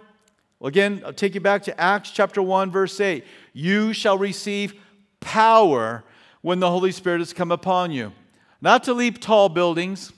[0.59, 3.25] Well, again, I'll take you back to Acts chapter 1, verse 8.
[3.53, 4.75] You shall receive
[5.21, 6.03] power
[6.41, 8.13] when the Holy Spirit has come upon you.
[8.61, 10.13] Not to leap tall buildings,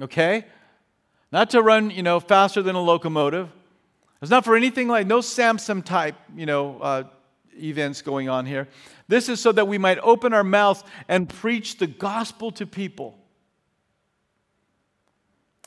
[0.00, 0.44] okay?
[1.30, 3.48] Not to run, you know, faster than a locomotive.
[4.20, 7.04] It's not for anything like no Samson type, you know, uh,
[7.54, 8.68] events going on here.
[9.08, 13.18] This is so that we might open our mouths and preach the gospel to people.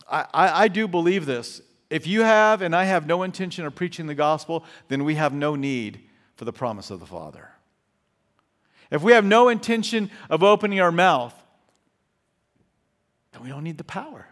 [0.10, 1.62] I, I, I do believe this.
[1.90, 5.34] If you have and I have no intention of preaching the gospel, then we have
[5.34, 6.02] no need
[6.36, 7.50] for the promise of the Father.
[8.92, 11.34] If we have no intention of opening our mouth,
[13.36, 14.28] then we don't need the power.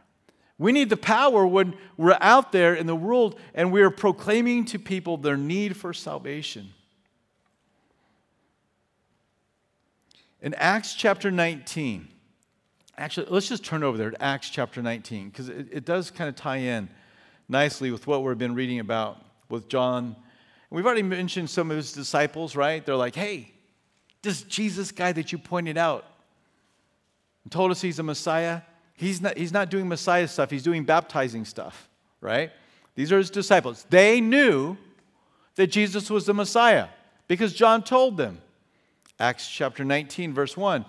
[0.58, 4.64] We need the power when we're out there in the world and we are proclaiming
[4.66, 6.70] to people their need for salvation.
[10.42, 12.08] In Acts chapter 19,
[12.98, 16.30] actually, let's just turn over there to Acts chapter 19 because it, it, does kind
[16.30, 16.88] of tie in
[17.50, 20.16] nicely with what we've been reading about with John.
[20.70, 22.86] We've already mentioned some of his disciples, right?
[22.86, 23.52] They're like, hey,
[24.22, 26.06] this Jesus guy that you pointed out
[27.44, 28.62] and told us he's a Messiah,
[28.96, 31.90] He's not, he's not doing Messiah stuff, he's doing baptizing stuff,
[32.22, 32.52] right?
[32.96, 33.86] These are his disciples.
[33.90, 34.78] They knew
[35.56, 36.88] that Jesus was the Messiah
[37.28, 38.40] because John told them.
[39.20, 40.86] Acts chapter 19, verse 1.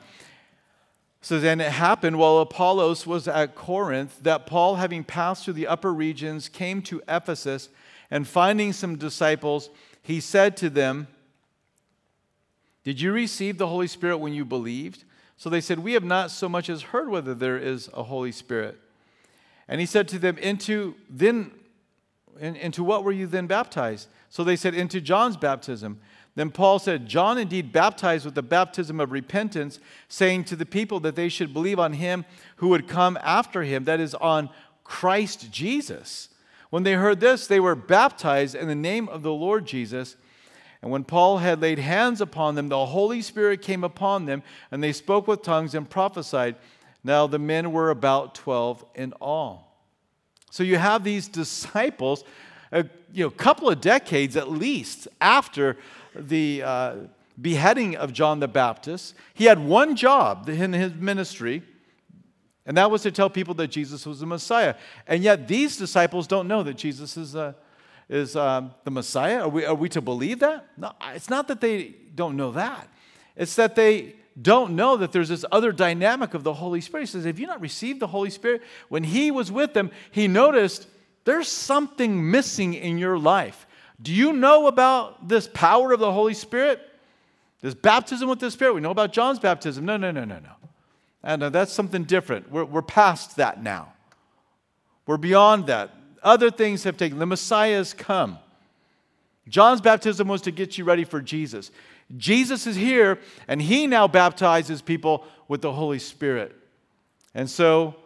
[1.21, 5.67] So then it happened while Apollos was at Corinth that Paul, having passed through the
[5.67, 7.71] upper regions, came to Ephesus,
[8.11, 9.71] and finding some disciples,
[10.03, 11.07] he said to them,
[12.83, 15.05] Did you receive the Holy Spirit when you believed?
[15.45, 18.33] So they said, We have not so much as heard whether there is a Holy
[18.33, 18.79] Spirit.
[19.69, 21.51] And he said to them, Into then
[22.41, 24.09] into what were you then baptized?
[24.31, 26.01] So they said, Into John's baptism.
[26.35, 30.99] Then Paul said, John indeed baptized with the baptism of repentance, saying to the people
[31.01, 32.25] that they should believe on him
[32.57, 34.49] who would come after him, that is, on
[34.83, 36.31] Christ Jesus.
[36.71, 40.17] When they heard this, they were baptized in the name of the Lord Jesus.
[40.85, 44.85] And when Paul had laid hands upon them, the Holy Spirit came upon them, and
[44.85, 46.57] they spoke with tongues and prophesied.
[47.03, 49.79] Now the men were about 12 in all.
[50.51, 52.23] So you have these disciples,
[52.71, 55.79] a you know, couple of decades at least after
[56.15, 56.95] the uh,
[57.41, 59.15] beheading of John the Baptist.
[59.33, 61.63] He had one job in his ministry,
[62.67, 64.75] and that was to tell people that Jesus was the Messiah.
[65.07, 67.57] And yet these disciples don't know that Jesus is a
[68.09, 69.43] is um, the Messiah?
[69.43, 70.67] Are we, are we to believe that?
[70.77, 72.89] No, it's not that they don't know that.
[73.37, 77.03] It's that they don't know that there's this other dynamic of the Holy Spirit.
[77.03, 78.63] He says, Have you not received the Holy Spirit?
[78.89, 80.87] When he was with them, he noticed
[81.25, 83.67] there's something missing in your life.
[84.03, 86.81] Do you know about this power of the Holy Spirit?
[87.61, 88.75] This baptism with the Spirit?
[88.75, 89.85] We know about John's baptism.
[89.85, 90.51] No, no, no, no, no.
[91.23, 92.51] And uh, that's something different.
[92.51, 93.95] We're, we're past that now.
[95.07, 95.95] We're beyond that.
[96.25, 97.19] Other things have taken.
[97.19, 98.39] The Messiah has come.
[99.47, 101.71] John's baptism was to get you ready for Jesus.
[102.17, 106.57] Jesus is here, and he now baptizes people with the Holy Spirit.
[107.35, 107.97] And so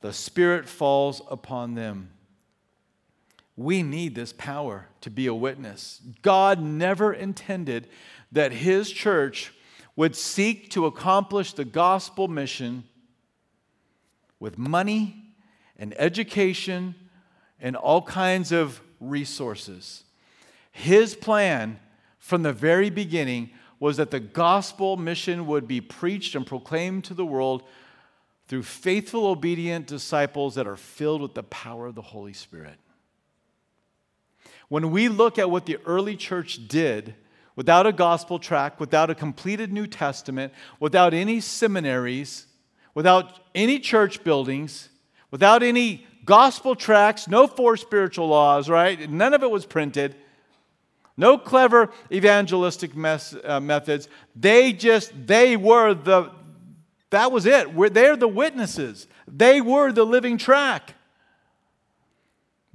[0.00, 2.10] the Spirit falls upon them.
[3.56, 6.00] We need this power to be a witness.
[6.22, 7.88] God never intended
[8.32, 9.52] that his church
[9.96, 12.84] would seek to accomplish the gospel mission
[14.38, 15.34] with money
[15.76, 16.94] and education
[17.60, 20.04] and all kinds of resources.
[20.70, 21.80] His plan
[22.18, 23.50] from the very beginning
[23.80, 27.62] was that the gospel mission would be preached and proclaimed to the world
[28.48, 32.78] through faithful, obedient disciples that are filled with the power of the Holy Spirit.
[34.68, 37.14] When we look at what the early church did,
[37.56, 42.46] without a gospel tract, without a completed New Testament, without any seminaries,
[42.94, 44.88] without any church buildings,
[45.30, 49.10] without any gospel tracts, no four spiritual laws, right?
[49.10, 50.14] None of it was printed.
[51.16, 54.10] No clever evangelistic mes- uh, methods.
[54.36, 56.30] They just, they were the,
[57.08, 57.74] that was it.
[57.74, 59.06] We're, they're the witnesses.
[59.26, 60.94] They were the living track.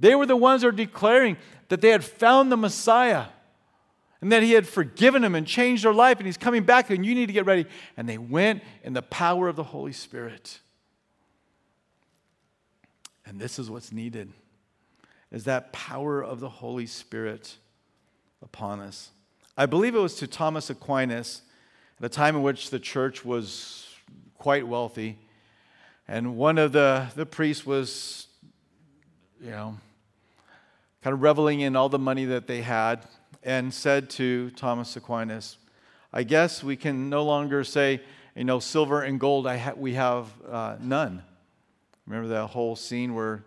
[0.00, 1.36] They were the ones that are declaring
[1.68, 3.26] that they had found the Messiah
[4.20, 7.06] and that he had forgiven them and changed their life and he's coming back and
[7.06, 7.66] you need to get ready.
[7.96, 10.58] And they went in the power of the Holy Spirit.
[13.26, 14.32] And this is what's needed
[15.32, 17.56] is that power of the Holy Spirit
[18.40, 19.10] upon us.
[19.56, 21.42] I believe it was to Thomas Aquinas
[21.98, 23.88] at a time in which the church was
[24.38, 25.18] quite wealthy.
[26.06, 28.28] And one of the, the priests was,
[29.40, 29.78] you know,
[31.02, 33.04] kind of reveling in all the money that they had
[33.42, 35.56] and said to Thomas Aquinas,
[36.12, 38.00] I guess we can no longer say,
[38.36, 41.22] you know, silver and gold, I ha- we have uh, none.
[42.06, 43.44] Remember that whole scene where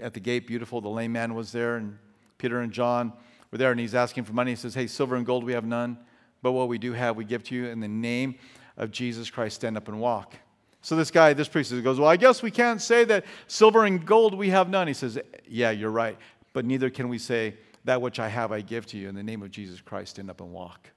[0.00, 1.98] at the gate, beautiful, the lame man was there, and
[2.38, 3.12] Peter and John
[3.50, 4.52] were there, and he's asking for money.
[4.52, 5.98] He says, Hey, silver and gold we have none,
[6.40, 8.36] but what we do have, we give to you in the name
[8.76, 9.56] of Jesus Christ.
[9.56, 10.34] Stand up and walk.
[10.80, 14.04] So this guy, this priest goes, Well, I guess we can't say that silver and
[14.04, 14.88] gold we have none.
[14.88, 16.18] He says, Yeah, you're right,
[16.52, 19.22] but neither can we say, That which I have, I give to you in the
[19.22, 20.12] name of Jesus Christ.
[20.12, 20.90] Stand up and walk.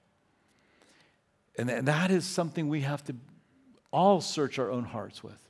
[1.58, 3.14] And that is something we have to
[3.92, 5.45] all search our own hearts with.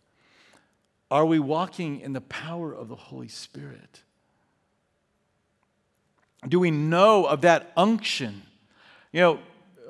[1.11, 4.03] Are we walking in the power of the Holy Spirit?
[6.49, 8.43] Do we know of that unction?
[9.13, 9.39] You know,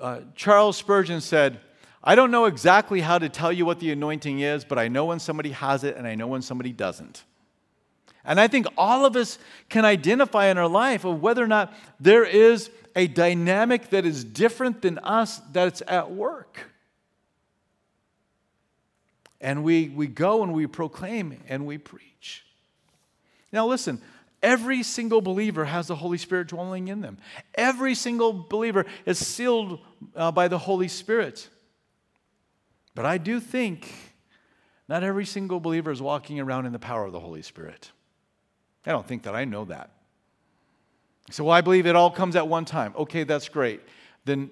[0.00, 1.60] uh, Charles Spurgeon said,
[2.04, 5.06] I don't know exactly how to tell you what the anointing is, but I know
[5.06, 7.24] when somebody has it and I know when somebody doesn't.
[8.24, 9.38] And I think all of us
[9.68, 14.24] can identify in our life of whether or not there is a dynamic that is
[14.24, 16.70] different than us that's at work.
[19.40, 22.44] And we, we go and we proclaim and we preach.
[23.52, 24.00] Now, listen,
[24.42, 27.18] every single believer has the Holy Spirit dwelling in them.
[27.54, 29.80] Every single believer is sealed
[30.14, 31.48] uh, by the Holy Spirit.
[32.94, 33.92] But I do think
[34.88, 37.90] not every single believer is walking around in the power of the Holy Spirit.
[38.86, 39.90] I don't think that I know that.
[41.30, 42.94] So, well, I believe it all comes at one time.
[42.96, 43.80] Okay, that's great.
[44.24, 44.50] Then,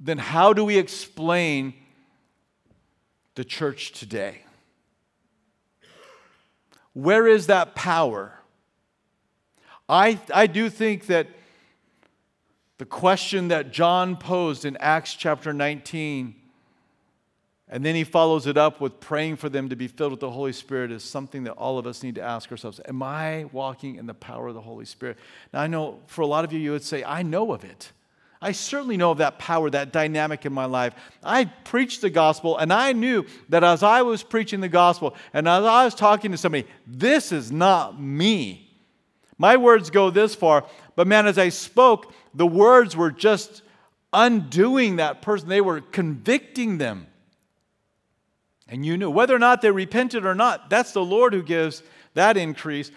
[0.00, 1.74] then how do we explain
[3.34, 4.42] the church today?
[6.92, 8.38] Where is that power?
[9.88, 11.26] I, I do think that
[12.78, 16.34] the question that John posed in Acts chapter 19,
[17.68, 20.30] and then he follows it up with praying for them to be filled with the
[20.30, 23.96] Holy Spirit, is something that all of us need to ask ourselves Am I walking
[23.96, 25.16] in the power of the Holy Spirit?
[25.52, 27.92] Now, I know for a lot of you, you would say, I know of it.
[28.42, 30.94] I certainly know of that power, that dynamic in my life.
[31.22, 35.46] I preached the gospel, and I knew that as I was preaching the gospel and
[35.46, 38.68] as I was talking to somebody, this is not me.
[39.38, 40.66] My words go this far,
[40.96, 43.62] but man, as I spoke, the words were just
[44.12, 47.06] undoing that person, they were convicting them.
[48.68, 51.82] And you knew whether or not they repented or not, that's the Lord who gives
[52.14, 52.90] that increase.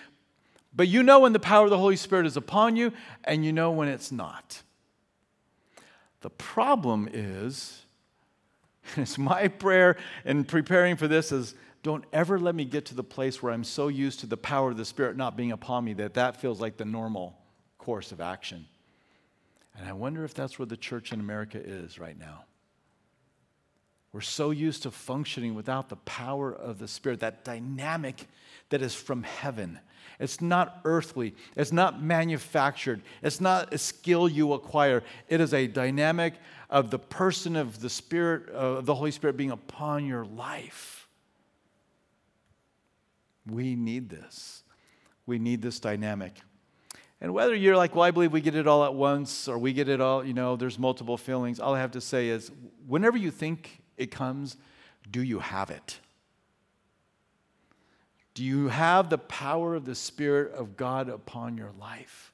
[0.76, 2.92] But you know when the power of the Holy Spirit is upon you,
[3.24, 4.62] and you know when it's not.
[6.26, 7.86] The problem is,
[8.96, 9.96] and it's my prayer
[10.26, 11.54] in preparing for this is
[11.84, 14.72] don't ever let me get to the place where I'm so used to the power
[14.72, 17.38] of the Spirit not being upon me that that feels like the normal
[17.78, 18.66] course of action.
[19.78, 22.46] And I wonder if that's where the church in America is right now.
[24.12, 28.26] We're so used to functioning without the power of the Spirit, that dynamic
[28.70, 29.80] that is from heaven.
[30.20, 35.04] It's not earthly, it's not manufactured, it's not a skill you acquire.
[35.28, 36.36] It is a dynamic
[36.70, 41.08] of the person of the Spirit, uh, of the Holy Spirit being upon your life.
[43.46, 44.64] We need this.
[45.26, 46.34] We need this dynamic.
[47.22, 49.74] And whether you're like, well, I believe we get it all at once or we
[49.74, 52.52] get it all, you know, there's multiple feelings, all I have to say is
[52.88, 54.58] whenever you think it comes,
[55.10, 56.00] do you have it?
[58.36, 62.32] Do you have the power of the Spirit of God upon your life?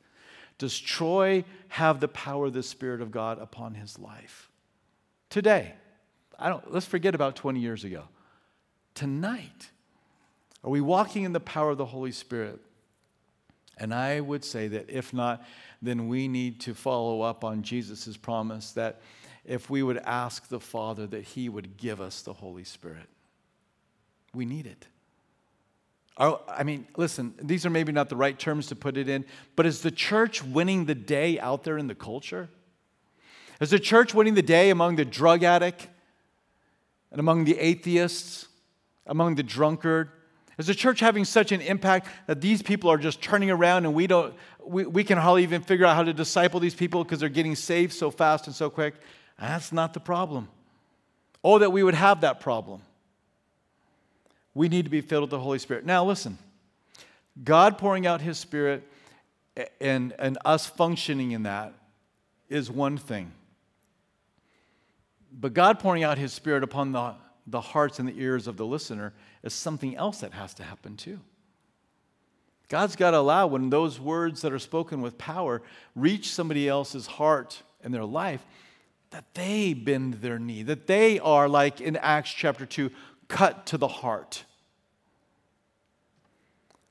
[0.58, 4.50] Does Troy have the power of the Spirit of God upon his life?
[5.30, 5.74] Today.
[6.38, 8.04] I don't, let's forget about 20 years ago.
[8.96, 9.70] Tonight,
[10.64, 12.60] are we walking in the power of the Holy Spirit?
[13.78, 15.44] And I would say that if not,
[15.84, 19.02] then we need to follow up on Jesus' promise that
[19.46, 23.08] if we would ask the Father that He would give us the Holy Spirit.
[24.34, 24.88] We need it.
[26.18, 29.26] Oh, I mean, listen, these are maybe not the right terms to put it in,
[29.56, 32.50] but is the church winning the day out there in the culture?
[33.60, 35.88] Is the church winning the day among the drug addict
[37.12, 38.48] and among the atheists,
[39.06, 40.10] among the drunkard?
[40.58, 43.94] Is the church having such an impact that these people are just turning around and
[43.94, 44.34] we don't
[44.64, 47.56] we, we can hardly even figure out how to disciple these people because they're getting
[47.56, 48.96] saved so fast and so quick?
[49.40, 50.50] That's not the problem.
[51.44, 52.84] Oh, that we would have that problem.
[54.54, 55.86] We need to be filled with the Holy Spirit.
[55.86, 56.38] Now, listen,
[57.44, 58.84] God pouring out his spirit
[59.80, 61.74] and, and us functioning in that
[62.50, 63.32] is one thing.
[65.32, 67.16] But God pouring out his spirit upon the,
[67.48, 70.98] the hearts and the ears of the listener is something else that has to happen
[70.98, 71.20] too.
[72.68, 75.62] God's got to allow when those words that are spoken with power
[75.96, 78.46] reach somebody else's heart and their life
[79.12, 82.90] that they bend their knee, that they are, like in Acts chapter 2,
[83.32, 84.44] cut to the heart.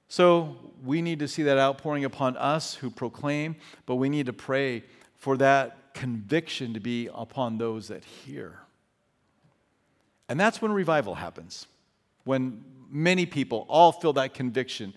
[0.08, 4.32] So we need to see that outpouring upon us who proclaim, but we need to
[4.32, 4.82] pray
[5.16, 8.58] for that conviction to be upon those that hear.
[10.28, 11.66] And that's when revival happens,
[12.24, 14.94] when many people all feel that conviction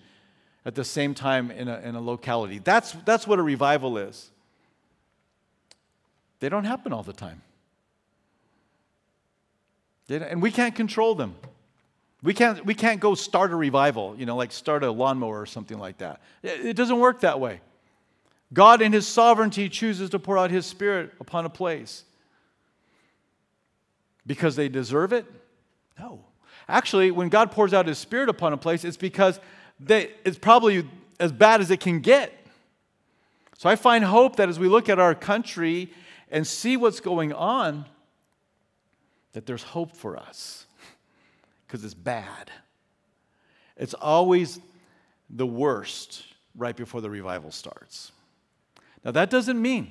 [0.64, 2.58] at the same time in a, in a locality.
[2.58, 4.30] That's, that's what a revival is.
[6.40, 7.42] They don't happen all the time.
[10.08, 11.34] And we can't control them.
[12.22, 15.46] We can't, we can't go start a revival, you know, like start a lawnmower or
[15.46, 16.22] something like that.
[16.42, 17.60] It, doesn't work that way.
[18.52, 22.04] God, in His sovereignty, chooses to pour out His Spirit upon a place.
[24.26, 25.26] Because they deserve it?
[25.98, 26.24] No.
[26.66, 29.38] Actually, when God pours out His Spirit upon a place, it's because
[29.78, 30.88] they, it's probably
[31.20, 32.32] as bad as it can get.
[33.58, 35.92] So I find hope that as we look at our country
[36.30, 37.84] and see what's going on,
[39.34, 40.66] that there's hope for us
[41.66, 42.50] because it's bad.
[43.76, 44.58] It's always
[45.30, 46.24] the worst
[46.56, 48.12] right before the revival starts.
[49.04, 49.90] Now, that doesn't mean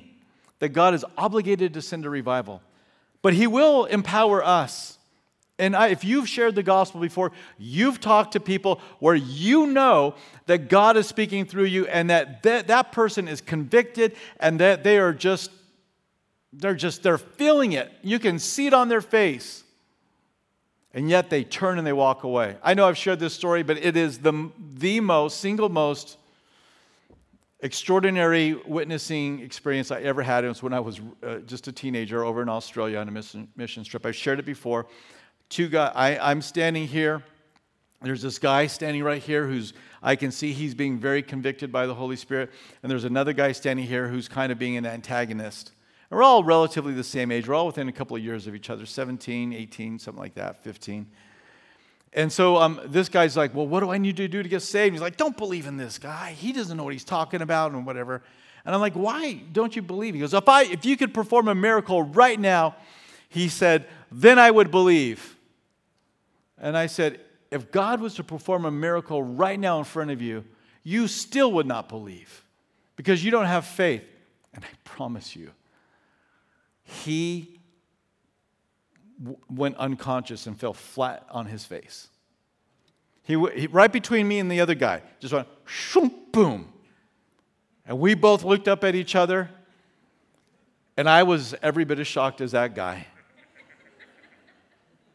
[0.58, 2.62] that God is obligated to send a revival,
[3.22, 4.98] but He will empower us
[5.58, 10.16] and I, if you've shared the gospel before, you've talked to people where you know
[10.46, 14.82] that God is speaking through you and that that, that person is convicted and that
[14.82, 15.52] they are just,
[16.56, 17.92] they're just, they're feeling it.
[18.02, 19.64] You can see it on their face.
[20.92, 22.56] And yet they turn and they walk away.
[22.62, 26.18] I know I've shared this story, but it is the, the most, single most
[27.60, 30.44] extraordinary witnessing experience I ever had.
[30.44, 33.48] It was when I was uh, just a teenager over in Australia on a mission,
[33.56, 34.06] mission trip.
[34.06, 34.86] I've shared it before
[35.48, 35.92] two guys.
[35.94, 37.22] I, I'm standing here.
[38.02, 41.86] There's this guy standing right here who's, I can see he's being very convicted by
[41.86, 42.50] the Holy Spirit.
[42.82, 45.72] And there's another guy standing here who's kind of being an antagonist.
[46.10, 47.48] And we're all relatively the same age.
[47.48, 50.62] We're all within a couple of years of each other 17, 18, something like that,
[50.62, 51.06] 15.
[52.12, 54.60] And so um, this guy's like, Well, what do I need to do to get
[54.60, 54.92] saved?
[54.94, 56.32] He's like, Don't believe in this guy.
[56.32, 58.22] He doesn't know what he's talking about and whatever.
[58.64, 60.14] And I'm like, Why don't you believe?
[60.14, 62.76] He goes, If, I, if you could perform a miracle right now,
[63.34, 65.36] he said, then I would believe.
[66.56, 70.22] And I said, if God was to perform a miracle right now in front of
[70.22, 70.44] you,
[70.84, 72.44] you still would not believe
[72.94, 74.04] because you don't have faith.
[74.54, 75.50] And I promise you,
[76.84, 77.60] he
[79.18, 82.08] w- went unconscious and fell flat on his face.
[83.22, 86.72] He, w- he, right between me and the other guy, just went shoom, boom.
[87.86, 89.50] And we both looked up at each other,
[90.96, 93.06] and I was every bit as shocked as that guy.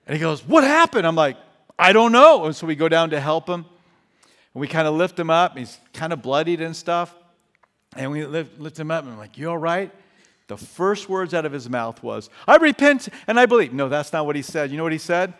[0.05, 1.05] And he goes, What happened?
[1.05, 1.38] I'm like,
[1.78, 2.45] I don't know.
[2.45, 3.65] And so we go down to help him.
[4.53, 5.55] And we kind of lift him up.
[5.55, 7.15] He's kind of bloodied and stuff.
[7.95, 9.03] And we lift, lift him up.
[9.03, 9.91] And I'm like, You all right?
[10.49, 13.71] The first words out of his mouth was, I repent and I believe.
[13.71, 14.71] No, that's not what he said.
[14.71, 15.35] You know what he said?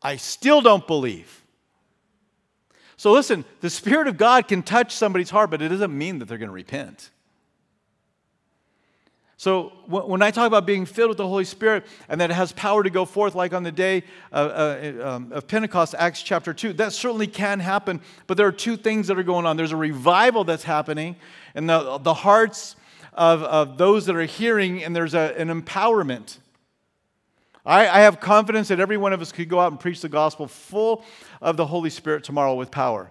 [0.00, 1.42] I still don't believe.
[2.96, 6.26] So listen, the Spirit of God can touch somebody's heart, but it doesn't mean that
[6.26, 7.10] they're going to repent.
[9.36, 12.52] So when I talk about being filled with the Holy Spirit and that it has
[12.52, 16.54] power to go forth, like on the day of, uh, um, of Pentecost, Acts chapter
[16.54, 18.00] 2, that certainly can happen.
[18.28, 19.56] But there are two things that are going on.
[19.56, 21.16] There's a revival that's happening
[21.56, 22.76] and the, the hearts
[23.12, 26.38] of, of those that are hearing, and there's a, an empowerment.
[27.64, 30.08] I, I have confidence that every one of us could go out and preach the
[30.08, 31.04] gospel full
[31.40, 33.10] of the Holy Spirit tomorrow with power.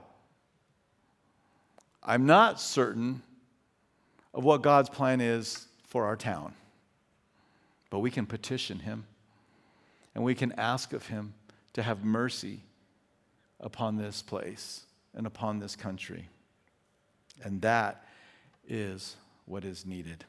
[2.03, 3.21] I'm not certain
[4.33, 6.53] of what God's plan is for our town.
[7.89, 9.05] But we can petition him
[10.15, 11.33] and we can ask of him
[11.73, 12.61] to have mercy
[13.59, 14.83] upon this place
[15.13, 16.27] and upon this country.
[17.43, 18.05] And that
[18.67, 19.15] is
[19.51, 20.23] what is needed.